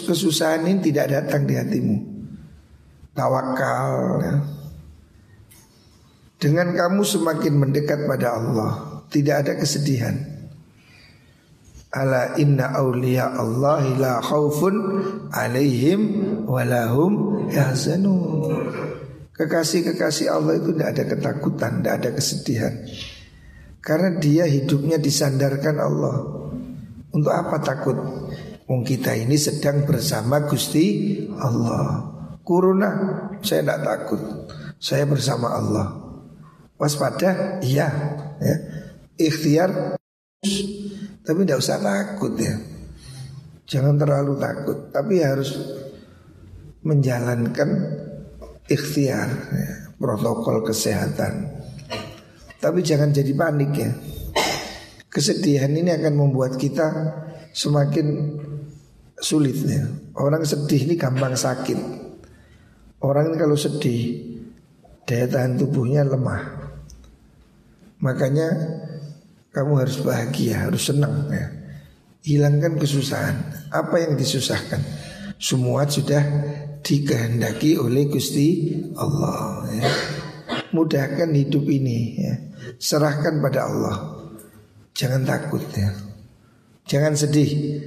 kesusahan 0.05 0.69
ini 0.69 0.93
tidak 0.93 1.09
datang 1.09 1.49
di 1.49 1.57
hatimu. 1.57 1.97
Tawakal 3.17 3.97
ya. 4.21 4.37
Dengan 6.37 6.77
kamu 6.77 7.01
semakin 7.01 7.55
mendekat 7.57 8.05
pada 8.05 8.37
Allah, 8.37 9.01
tidak 9.09 9.49
ada 9.49 9.53
kesedihan. 9.57 10.21
Ala 11.97 12.37
inna 12.37 12.77
awliya 12.77 13.41
la 13.97 14.21
alaihim 15.33 16.01
walahum 16.45 17.49
yahzanun. 17.49 18.96
Kekasih-kekasih 19.37 20.33
Allah 20.33 20.57
itu 20.57 20.73
tidak 20.73 20.89
ada 20.97 21.05
ketakutan, 21.13 21.73
tidak 21.85 21.95
ada 22.01 22.11
kesedihan. 22.17 22.75
Karena 23.85 24.17
dia 24.17 24.49
hidupnya 24.49 24.97
disandarkan 24.97 25.77
Allah. 25.77 26.17
Untuk 27.13 27.33
apa 27.33 27.61
takut? 27.61 27.97
Wong 28.67 28.83
kita 28.83 29.13
ini 29.15 29.37
sedang 29.37 29.85
bersama 29.85 30.43
Gusti 30.49 31.21
Allah. 31.37 32.17
Kuruna, 32.41 32.91
saya 33.45 33.61
tidak 33.61 33.81
takut. 33.85 34.21
Saya 34.81 35.05
bersama 35.05 35.53
Allah. 35.53 35.87
Waspada, 36.81 37.61
iya. 37.61 37.89
Ya. 38.41 38.57
Ikhtiar, 39.17 39.97
tapi 41.25 41.39
tidak 41.45 41.61
usah 41.61 41.81
takut 41.81 42.37
ya. 42.41 42.57
Jangan 43.67 43.97
terlalu 43.97 44.37
takut, 44.37 44.79
tapi 44.93 45.25
harus 45.25 45.57
menjalankan 46.87 47.69
ikhtiar, 48.67 49.29
ya. 49.53 49.71
protokol 49.99 50.63
kesehatan. 50.67 51.57
Tapi 52.57 52.81
jangan 52.83 53.15
jadi 53.15 53.33
panik 53.37 53.73
ya. 53.77 53.91
Kesedihan 55.07 55.73
ini 55.73 55.89
akan 55.93 56.15
membuat 56.19 56.61
kita 56.61 56.89
semakin 57.55 58.37
sulitnya. 59.17 59.89
Orang 60.17 60.45
sedih 60.45 60.85
ini 60.89 60.95
gampang 60.97 61.37
sakit. 61.37 61.79
Orang 63.01 63.33
ini 63.33 63.37
kalau 63.41 63.57
sedih 63.57 64.35
daya 65.07 65.29
tahan 65.29 65.57
tubuhnya 65.57 66.05
lemah. 66.05 66.43
Makanya 68.03 68.49
kamu 69.53 69.73
harus 69.81 69.97
bahagia, 70.05 70.69
harus 70.69 70.93
senang 70.93 71.33
ya. 71.33 71.49
Hilangkan 72.27 72.77
kesusahan. 72.77 73.37
Apa 73.73 74.03
yang 74.03 74.19
disusahkan? 74.19 74.83
Semua 75.39 75.87
sudah 75.87 76.21
dikehendaki 76.87 77.75
oleh 77.83 78.07
Gusti 78.07 78.79
Allah 78.95 79.67
ya. 79.75 79.91
Mudahkan 80.71 81.35
hidup 81.35 81.67
ini 81.67 81.99
ya. 82.15 82.35
Serahkan 82.79 83.43
pada 83.43 83.67
Allah. 83.67 83.97
Jangan 84.95 85.27
takut 85.27 85.67
ya. 85.75 85.91
Jangan 86.87 87.19
sedih. 87.19 87.83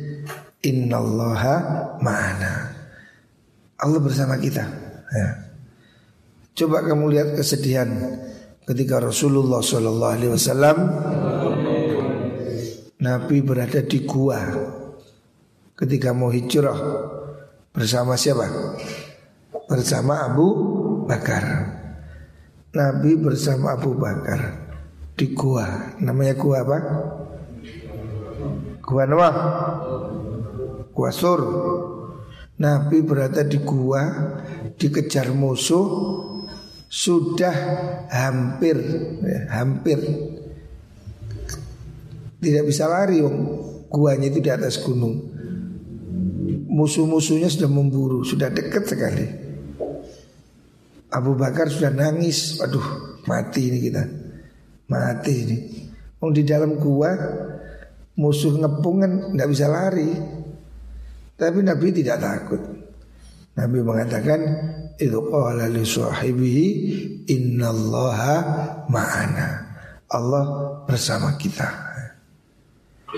Innallaha 0.59 1.55
ma'ana 2.03 2.75
Allah 3.79 3.99
bersama 4.03 4.35
kita 4.35 4.67
ya. 5.07 5.27
Coba 6.51 6.83
kamu 6.83 7.15
lihat 7.15 7.29
kesedihan 7.39 7.87
ketika 8.67 8.99
Rasulullah 8.99 9.63
Shallallahu 9.63 10.15
Alaihi 10.19 10.33
Wasallam 10.35 10.77
Nabi 12.99 13.39
berada 13.39 13.79
di 13.79 14.03
gua 14.03 14.43
ketika 15.79 16.11
mau 16.11 16.27
hijrah 16.27 16.75
bersama 17.73 18.17
siapa? 18.17 18.45
Bersama 19.69 20.25
Abu 20.25 20.47
Bakar. 21.05 21.77
Nabi 22.69 23.17
bersama 23.17 23.73
Abu 23.73 23.97
Bakar 23.97 24.69
di 25.17 25.33
gua. 25.33 25.97
Namanya 26.01 26.37
gua 26.37 26.57
apa? 26.61 26.77
Gua 28.81 29.03
Noah 29.09 29.35
gua 30.93 31.11
sur. 31.13 31.41
Nabi 32.59 32.99
berada 33.01 33.41
di 33.47 33.57
gua 33.63 34.35
dikejar 34.75 35.31
musuh 35.31 35.87
sudah 36.89 37.55
hampir 38.09 38.75
ya, 39.21 39.61
hampir 39.61 40.01
tidak 42.41 42.63
bisa 42.65 42.89
lari 42.89 43.21
guanya 43.87 44.27
itu 44.33 44.41
di 44.41 44.49
atas 44.49 44.81
gunung 44.81 45.28
musuh-musuhnya 46.79 47.51
sudah 47.51 47.67
memburu 47.67 48.23
sudah 48.23 48.47
dekat 48.47 48.87
sekali 48.87 49.27
Abu 51.11 51.35
Bakar 51.35 51.67
sudah 51.67 51.91
nangis 51.91 52.63
aduh 52.63 53.19
mati 53.27 53.67
ini 53.67 53.77
kita 53.83 54.03
mati 54.87 55.33
ini 55.35 55.57
Om 56.19 56.31
di 56.35 56.43
dalam 56.47 56.79
gua 56.79 57.11
musuh 58.19 58.55
ngepungan 58.55 59.35
nggak 59.35 59.49
bisa 59.51 59.67
lari 59.67 60.39
tapi 61.39 61.63
Nabi 61.63 61.95
tidak 61.95 62.19
takut. 62.19 62.59
Nabi 63.55 63.79
mengatakan 63.79 64.39
itu 64.99 65.19
qala 65.31 65.71
li 65.71 65.87
sahibihi 65.87 66.67
innallaha 67.31 68.35
ma'ana. 68.91 69.49
Allah 70.11 70.45
bersama 70.83 71.39
kita. 71.39 71.87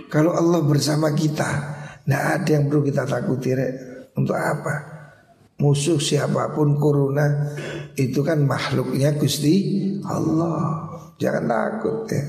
Kalau 0.07 0.37
Allah 0.37 0.61
bersama 0.61 1.09
kita, 1.17 1.49
tidak 2.05 2.23
ada 2.23 2.49
yang 2.49 2.63
perlu 2.67 2.81
kita 2.83 3.03
takuti. 3.05 3.49
Untuk 4.17 4.35
apa? 4.35 4.75
Musuh 5.61 6.01
siapa 6.01 6.51
pun 6.57 6.75
corona 6.81 7.53
itu 7.93 8.25
kan 8.25 8.41
makhluknya 8.41 9.13
Gusti 9.13 9.55
Allah. 10.09 10.89
Jangan 11.21 11.45
takut 11.45 12.09
ya. 12.09 12.23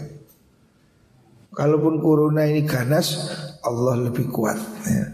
Kalaupun 1.52 2.00
corona 2.00 2.44
ini 2.44 2.64
ganas, 2.64 3.32
Allah 3.64 4.08
lebih 4.08 4.28
kuat 4.28 4.56
ya. 4.88 5.04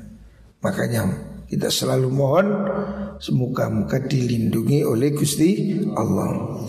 Makanya 0.62 1.30
Kita 1.48 1.72
selalu 1.72 2.12
mohon 2.12 2.46
semoga 3.16 3.72
muka 3.72 4.04
dilindungi 4.04 4.84
oleh 4.84 5.16
Gusti 5.16 5.80
Allah. 5.96 6.60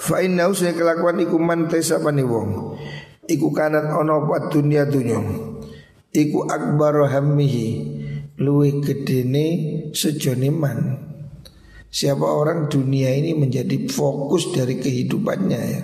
Fa 0.00 0.24
inna 0.24 0.48
usai 0.48 0.72
kelakuan 0.72 1.20
iku 1.20 1.36
man 1.36 1.68
tesapane 1.68 2.24
wong. 2.24 2.80
Iku 3.28 3.52
kanat 3.52 3.92
ono 3.92 4.24
dunia 4.48 4.88
dunya. 4.88 5.20
Iku 6.16 6.48
akbar 6.48 7.12
hammihi. 7.12 7.68
Luwe 8.40 8.80
gedene 8.80 9.44
sejone 9.92 10.48
man. 10.48 10.80
Siapa 11.92 12.24
orang 12.24 12.68
dunia 12.68 13.12
ini 13.12 13.32
menjadi 13.32 13.88
fokus 13.88 14.52
dari 14.52 14.76
kehidupannya 14.76 15.60
ya. 15.60 15.82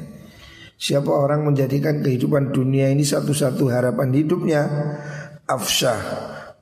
Siapa 0.76 1.08
orang 1.08 1.48
menjadikan 1.48 2.04
kehidupan 2.04 2.52
dunia 2.52 2.92
ini 2.92 3.04
satu-satu 3.04 3.72
harapan 3.72 4.12
hidupnya? 4.12 4.62
Afsah 5.48 6.00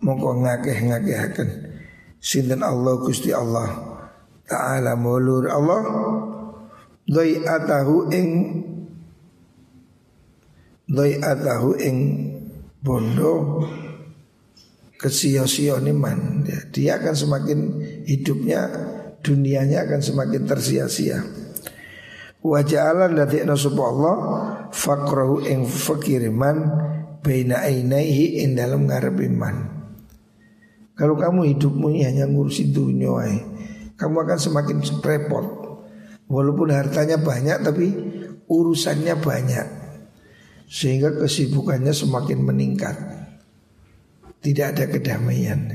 mongko 0.03 0.47
ngakeh 0.47 0.79
akan 0.91 1.49
sinten 2.23 2.63
Allah 2.63 2.95
Gusti 3.03 3.35
Allah? 3.35 3.71
Taala 4.47 4.95
mulur 4.95 5.51
Allah. 5.51 5.83
Doi 7.11 7.43
atahu 7.43 8.15
ing 8.15 8.29
doi 10.87 11.19
atahu 11.19 11.75
ing 11.83 11.97
bondo 12.81 13.65
kesio-sio 15.01 15.81
man 15.97 16.45
ya, 16.45 16.61
dia 16.73 16.91
akan 17.01 17.15
semakin 17.17 17.59
hidupnya 18.05 18.69
dunianya 19.21 19.89
akan 19.89 20.01
semakin 20.01 20.43
tersia-sia 20.45 21.21
wajah 22.41 22.81
Allah 22.93 23.09
dari 23.13 23.45
Allah 23.45 24.17
fakrohu 24.73 25.45
ing 25.45 25.69
fakiriman 25.69 26.57
baina 27.21 27.61
ainaihi 27.65 28.45
in 28.45 28.57
dalam 28.57 28.89
ngarepe 28.89 29.29
man. 29.29 29.57
Kalau 30.97 31.17
kamu 31.17 31.57
hidupmu 31.57 31.97
hanya 31.97 32.29
ngurusi 32.29 32.73
dunia 32.73 33.25
kamu 33.97 34.17
akan 34.25 34.39
semakin 34.41 34.79
repot. 35.01 35.47
Walaupun 36.31 36.71
hartanya 36.71 37.17
banyak 37.19 37.59
tapi 37.65 37.87
urusannya 38.49 39.17
banyak. 39.19 39.67
Sehingga 40.71 41.11
kesibukannya 41.19 41.91
semakin 41.91 42.47
meningkat. 42.47 42.95
Tidak 44.39 44.67
ada 44.71 44.87
kedamaian. 44.87 45.67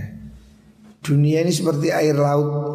Dunia 1.04 1.44
ini 1.44 1.52
seperti 1.52 1.92
air 1.92 2.16
laut. 2.16 2.74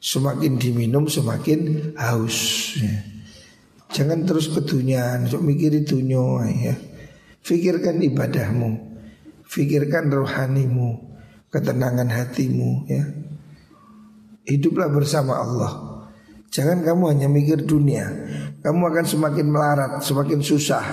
Semakin 0.00 0.56
diminum 0.56 1.10
semakin 1.10 1.92
haus. 1.98 2.72
Jangan 3.90 4.24
terus 4.24 4.48
ke 4.48 4.62
dunia, 4.64 5.18
untuk 5.20 5.44
mikiri 5.44 5.84
dunia 5.84 6.46
ya. 6.48 6.74
Fikirkan 7.40 8.00
ibadahmu 8.04 8.70
Fikirkan 9.48 10.12
rohanimu 10.12 11.00
Ketenangan 11.48 12.08
hatimu 12.12 12.86
ya 12.86 13.04
Hiduplah 14.44 14.92
bersama 14.92 15.40
Allah 15.40 15.72
Jangan 16.52 16.84
kamu 16.84 17.02
hanya 17.16 17.28
mikir 17.32 17.64
dunia 17.64 18.06
Kamu 18.60 18.92
akan 18.92 19.06
semakin 19.08 19.46
melarat 19.48 19.92
Semakin 20.04 20.40
susah 20.44 20.84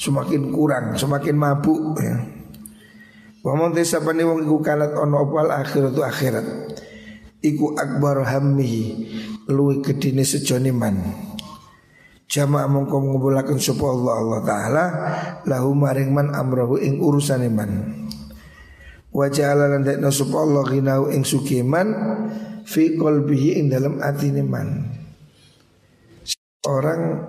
Semakin 0.00 0.48
kurang 0.48 0.96
Semakin 0.96 1.36
mabuk 1.36 2.00
ya 2.00 2.16
Wa 3.44 3.52
man 3.56 3.76
tesapani 3.76 4.24
wong 4.24 4.48
iku 4.48 4.64
kalat 4.64 4.96
ono 4.96 5.28
opal 5.28 5.52
akhirat 5.52 5.92
akhirat 5.92 6.46
Iku 7.44 7.76
akbar 7.76 8.24
hammihi 8.24 8.84
Luwi 9.52 9.84
kedine 9.84 10.24
sejone 10.24 10.72
man 10.72 10.96
Jamaah 12.30 12.70
mongko 12.70 12.94
ngumpulaken 12.94 13.58
sapa 13.58 13.90
Allah 13.90 14.14
Allah 14.22 14.40
taala 14.46 14.84
lahu 15.50 15.74
maring 15.74 16.14
man 16.14 16.30
amrahu 16.30 16.78
ing 16.78 17.02
urusane 17.02 17.50
man. 17.50 18.06
Wa 19.10 19.26
ja'ala 19.26 19.66
lan 19.66 19.82
dakna 19.82 20.14
sapa 20.14 20.38
Allah 20.38 20.62
ghinahu 20.62 21.10
ing 21.10 21.26
sukiman 21.26 21.90
fi 22.62 22.94
qalbihi 22.94 23.58
ing 23.58 23.74
dalam 23.74 23.98
atine 23.98 24.46
man. 24.46 24.94
Orang 26.70 27.26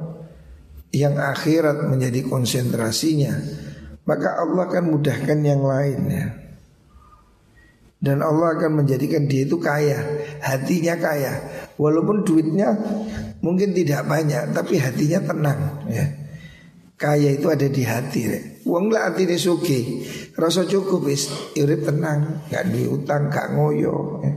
yang 0.92 1.16
akhirat 1.16 1.88
menjadi 1.88 2.28
konsentrasinya, 2.28 3.32
maka 4.04 4.44
Allah 4.44 4.68
akan 4.68 4.86
mudahkan 4.92 5.40
yang 5.40 5.64
lainnya. 5.64 6.42
Dan 8.02 8.26
Allah 8.26 8.58
akan 8.58 8.82
menjadikan 8.82 9.30
dia 9.30 9.46
itu 9.46 9.62
kaya 9.62 10.02
Hatinya 10.42 10.98
kaya 10.98 11.38
Walaupun 11.78 12.26
duitnya 12.26 12.74
mungkin 13.46 13.78
tidak 13.78 14.10
banyak 14.10 14.58
Tapi 14.58 14.82
hatinya 14.82 15.22
tenang 15.22 15.86
ya. 15.86 16.10
Kaya 16.98 17.38
itu 17.38 17.46
ada 17.54 17.70
di 17.70 17.86
hati 17.86 18.22
ya. 18.26 18.42
Uang 18.66 18.90
lah 18.90 19.14
hati 19.14 19.30
ini 19.30 19.38
suki 19.38 20.02
Rasa 20.34 20.66
cukup 20.66 21.14
is 21.14 21.30
Irip 21.54 21.86
tenang 21.86 22.42
Gak 22.50 22.74
diutang 22.74 23.30
gak 23.30 23.54
ngoyo 23.54 24.26
ya. 24.26 24.34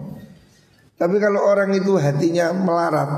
Tapi 1.00 1.16
kalau 1.16 1.48
orang 1.48 1.72
itu 1.72 1.96
hatinya 1.96 2.52
melarat 2.52 3.08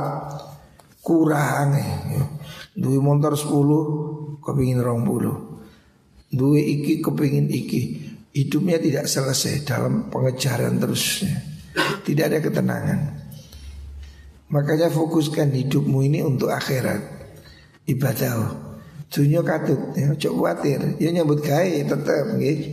Kurang 1.03 1.75
ya. 1.75 2.23
Duit 2.77 3.01
motor 3.01 3.33
10 3.33 4.45
Kepingin 4.45 4.85
rong 4.85 5.03
puluh 5.03 5.37
Duit 6.29 6.63
iki 6.63 7.01
kepingin 7.01 7.49
iki 7.49 8.07
hidupnya 8.37 8.77
tidak 8.77 9.09
selesai 9.09 9.65
dalam 9.65 10.13
pengejaran 10.13 10.77
terusnya. 10.77 11.41
Tidak 12.05 12.25
ada 12.29 12.39
ketenangan. 12.45 13.01
Makanya 14.53 14.93
fokuskan 14.93 15.57
hidupmu 15.57 16.05
ini 16.05 16.21
untuk 16.21 16.53
akhirat. 16.53 17.01
Ibadah. 17.89 18.67
Dunia 19.07 19.41
katut, 19.47 19.95
ya, 19.95 20.11
coba 20.19 20.59
khawatir, 20.59 20.99
ya 20.99 21.15
nyambut 21.15 21.39
kaya 21.39 21.87
tetap, 21.87 22.27
gitu. 22.43 22.67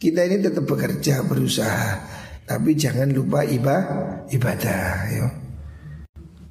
Kita 0.00 0.24
ini 0.24 0.40
tetap 0.40 0.64
bekerja, 0.64 1.28
berusaha, 1.28 2.00
tapi 2.48 2.72
jangan 2.72 3.12
lupa 3.12 3.44
ibadah, 3.44 4.24
ibadah, 4.32 5.12
ya. 5.12 5.28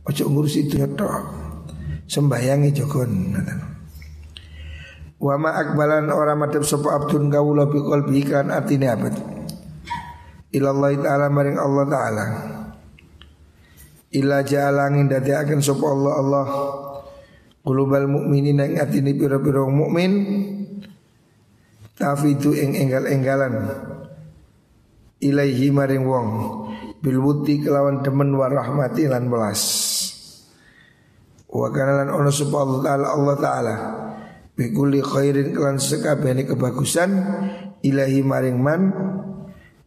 Ojo 0.05 0.23
ngurus 0.29 0.61
itu 0.61 0.77
tok. 0.93 1.40
Sembayangi 2.11 2.75
jokon. 2.75 3.11
Wa 5.15 5.39
ma 5.39 5.55
akbalan 5.55 6.11
ora 6.11 6.35
madhep 6.35 6.67
sapa 6.67 6.99
abdun 6.99 7.31
kawula 7.31 7.71
bi 7.71 7.79
qalbi 7.79 8.19
kan 8.27 8.51
atine 8.51 8.91
abad. 8.91 9.15
Ilallah 10.51 10.91
taala 10.99 11.31
maring 11.31 11.55
Allah 11.55 11.85
taala. 11.87 12.25
Ila 14.11 14.43
jalangin 14.43 15.07
akan 15.07 15.59
sapa 15.63 15.85
Allah 15.87 16.13
Allah 16.19 16.45
qulubal 17.63 18.11
mukminin 18.11 18.59
ing 18.59 18.75
atine 18.75 19.15
pira-pira 19.15 19.63
mukmin 19.63 20.11
tafidu 21.95 22.51
ing 22.57 22.75
enggal-enggalan 22.75 23.53
ilaihi 25.21 25.69
maring 25.69 26.03
wong 26.03 26.27
bil 26.99 27.21
wuti 27.21 27.61
kelawan 27.61 28.01
demen 28.01 28.33
wa 28.33 28.49
rahmati 28.49 29.05
lan 29.05 29.29
welas 29.29 29.61
wa 31.51 31.67
kana 31.69 32.03
lan 32.03 32.09
ono 32.15 32.31
sapa 32.31 32.57
Allah 32.63 33.35
taala 33.37 33.75
Bikuli 34.51 34.99
khairin 34.99 35.55
kelan 35.55 35.79
sekabehane 35.79 36.43
kebagusan 36.43 37.09
ilahi 37.81 38.19
maring 38.21 38.59
man 38.59 38.81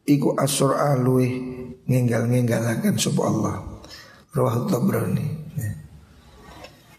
iku 0.09 0.35
asra 0.35 0.97
luwe 0.97 1.31
ngenggal-nenggalaken 1.85 2.97
sapa 2.97 3.23
Allah. 3.23 3.55
Rawahu 4.35 4.67
Tabrani. 4.67 5.27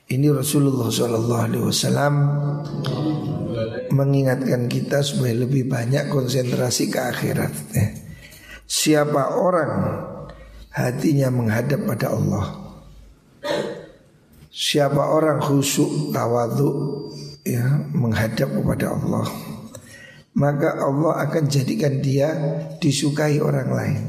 Ini 0.05 0.29
Rasulullah 0.29 0.87
Shallallahu 0.87 1.43
Alaihi 1.49 1.65
Wasallam 1.65 2.13
mengingatkan 3.89 4.69
kita 4.69 5.01
supaya 5.01 5.33
lebih 5.33 5.65
banyak 5.65 6.13
konsentrasi 6.13 6.93
ke 6.93 7.01
akhirat. 7.01 7.51
Siapa 8.69 9.35
orang 9.35 9.73
hatinya 10.71 11.33
menghadap 11.33 11.89
pada 11.89 12.13
Allah, 12.13 12.64
siapa 14.55 15.11
orang 15.11 15.43
khusyuk 15.43 16.15
tawadu 16.15 17.11
ya 17.43 17.91
menghadap 17.91 18.47
kepada 18.55 18.95
Allah 18.95 19.27
maka 20.35 20.75
Allah 20.83 21.23
akan 21.27 21.47
jadikan 21.47 22.03
dia 22.03 22.27
disukai 22.83 23.39
orang 23.39 23.69
lain. 23.71 24.01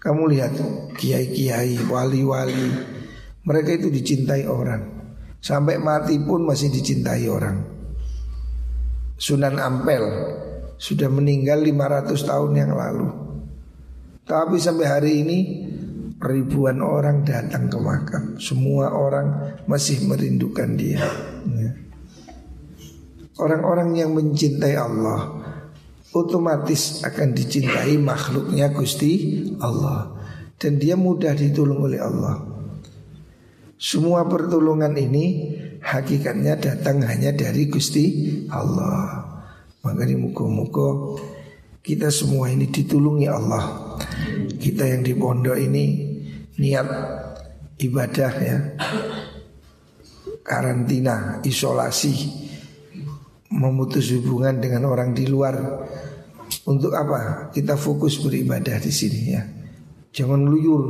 Kamu 0.00 0.32
lihat 0.32 0.56
kiai-kiai, 0.96 1.76
wali-wali, 1.84 2.72
mereka 3.44 3.76
itu 3.76 3.92
dicintai 3.92 4.48
orang. 4.48 5.12
Sampai 5.44 5.76
mati 5.76 6.16
pun 6.24 6.48
masih 6.48 6.72
dicintai 6.72 7.28
orang. 7.28 7.56
Sunan 9.20 9.60
Ampel 9.60 10.04
sudah 10.80 11.12
meninggal 11.12 11.60
500 11.60 12.16
tahun 12.16 12.52
yang 12.56 12.72
lalu. 12.72 13.08
Tapi 14.24 14.56
sampai 14.56 14.86
hari 14.88 15.12
ini 15.20 15.38
ribuan 16.28 16.82
orang 16.82 17.22
datang 17.22 17.70
ke 17.70 17.78
makam. 17.78 18.38
Semua 18.38 18.92
orang 18.92 19.58
masih 19.70 20.04
merindukan 20.06 20.76
dia. 20.76 21.02
Ya. 21.46 21.70
Orang-orang 23.36 23.92
yang 23.96 24.16
mencintai 24.16 24.74
Allah 24.80 25.44
otomatis 26.16 27.04
akan 27.04 27.36
dicintai 27.36 28.00
makhluknya 28.00 28.72
Gusti 28.72 29.44
Allah 29.60 30.16
dan 30.56 30.80
dia 30.80 30.96
mudah 30.96 31.36
ditolong 31.36 31.84
oleh 31.84 32.00
Allah. 32.00 32.40
Semua 33.76 34.24
pertolongan 34.24 34.96
ini 34.96 35.52
hakikatnya 35.84 36.56
datang 36.56 37.04
hanya 37.04 37.36
dari 37.36 37.68
Gusti 37.68 38.04
Allah. 38.48 39.20
Makanya 39.84 40.16
muka-muka 40.16 41.20
kita 41.84 42.08
semua 42.08 42.48
ini 42.48 42.72
ditulungi 42.72 43.28
Allah. 43.28 43.94
Kita 44.56 44.88
yang 44.88 45.04
di 45.04 45.12
pondok 45.12 45.60
ini 45.60 46.05
niat 46.60 46.88
ibadah 47.80 48.32
ya. 48.40 48.58
Karantina, 50.46 51.42
isolasi, 51.42 52.14
memutus 53.50 54.14
hubungan 54.14 54.62
dengan 54.62 54.86
orang 54.86 55.10
di 55.10 55.26
luar. 55.26 55.58
Untuk 56.66 56.94
apa? 56.94 57.50
Kita 57.50 57.74
fokus 57.74 58.22
beribadah 58.22 58.78
di 58.78 58.90
sini 58.94 59.20
ya. 59.34 59.42
Jangan 60.14 60.46
luyur. 60.46 60.84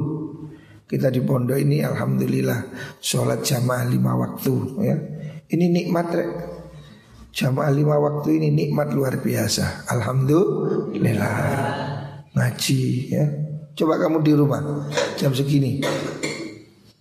Kita 0.87 1.11
di 1.11 1.19
pondok 1.19 1.59
ini 1.59 1.83
alhamdulillah 1.83 2.71
sholat 3.03 3.43
jamaah 3.43 3.91
lima 3.91 4.15
waktu 4.15 4.55
ya. 4.87 4.97
Ini 5.51 5.67
nikmat 5.73 6.07
rek. 6.15 6.31
Jamaah 7.33 7.73
lima 7.73 7.97
waktu 7.99 8.39
ini 8.41 8.49
nikmat 8.53 8.93
luar 8.93 9.19
biasa. 9.21 9.89
Alhamdulillah. 9.89 11.41
Ngaji 12.37 12.83
ya. 13.09 13.46
Coba 13.77 14.01
kamu 14.01 14.25
di 14.25 14.33
rumah 14.33 14.89
jam 15.21 15.37
segini. 15.37 15.85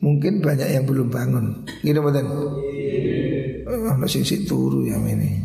Mungkin 0.03 0.43
banyak 0.43 0.69
yang 0.75 0.83
belum 0.83 1.07
bangun. 1.07 1.63
Gini 1.79 1.99
betul. 2.03 2.27
Oh, 3.65 4.07
sing 4.11 4.43
turu 4.43 4.83
ya 4.83 4.99
ini. 4.99 5.39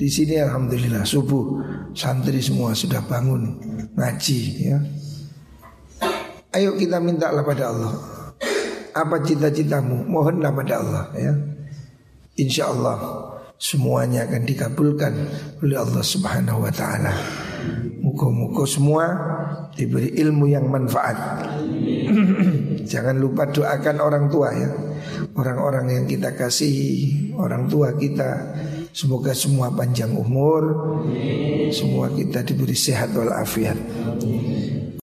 Di 0.00 0.08
sini 0.08 0.40
alhamdulillah 0.40 1.04
subuh 1.04 1.60
santri 1.92 2.40
semua 2.40 2.72
sudah 2.72 3.04
bangun 3.04 3.60
ngaji 3.92 4.40
ya. 4.64 4.78
Ayo 6.56 6.74
kita 6.80 6.98
mintalah 7.04 7.44
pada 7.44 7.68
Allah. 7.68 7.94
Apa 8.96 9.22
cita-citamu? 9.22 10.08
Mohonlah 10.08 10.50
pada 10.56 10.80
Allah 10.80 11.04
ya. 11.14 11.32
Insya 12.40 12.72
Allah 12.72 12.96
semuanya 13.60 14.24
akan 14.24 14.42
dikabulkan 14.48 15.12
oleh 15.60 15.76
Allah 15.76 16.00
Subhanahu 16.00 16.64
wa 16.64 16.72
taala. 16.72 17.12
Muka-muka 18.00 18.64
semua 18.64 19.04
diberi 19.76 20.16
ilmu 20.16 20.48
yang 20.48 20.64
manfaat. 20.72 21.44
Jangan 22.90 23.20
lupa 23.20 23.52
doakan 23.52 23.96
orang 24.00 24.24
tua 24.32 24.48
ya. 24.56 24.70
Orang-orang 25.36 25.92
yang 25.92 26.04
kita 26.08 26.32
kasihi, 26.32 27.36
orang 27.36 27.68
tua 27.68 27.92
kita. 28.00 28.56
Semoga 28.90 29.30
semua 29.36 29.70
panjang 29.70 30.10
umur, 30.16 30.96
semua 31.70 32.10
kita 32.10 32.42
diberi 32.42 32.74
sehat 32.74 33.14
walafiat. 33.14 33.78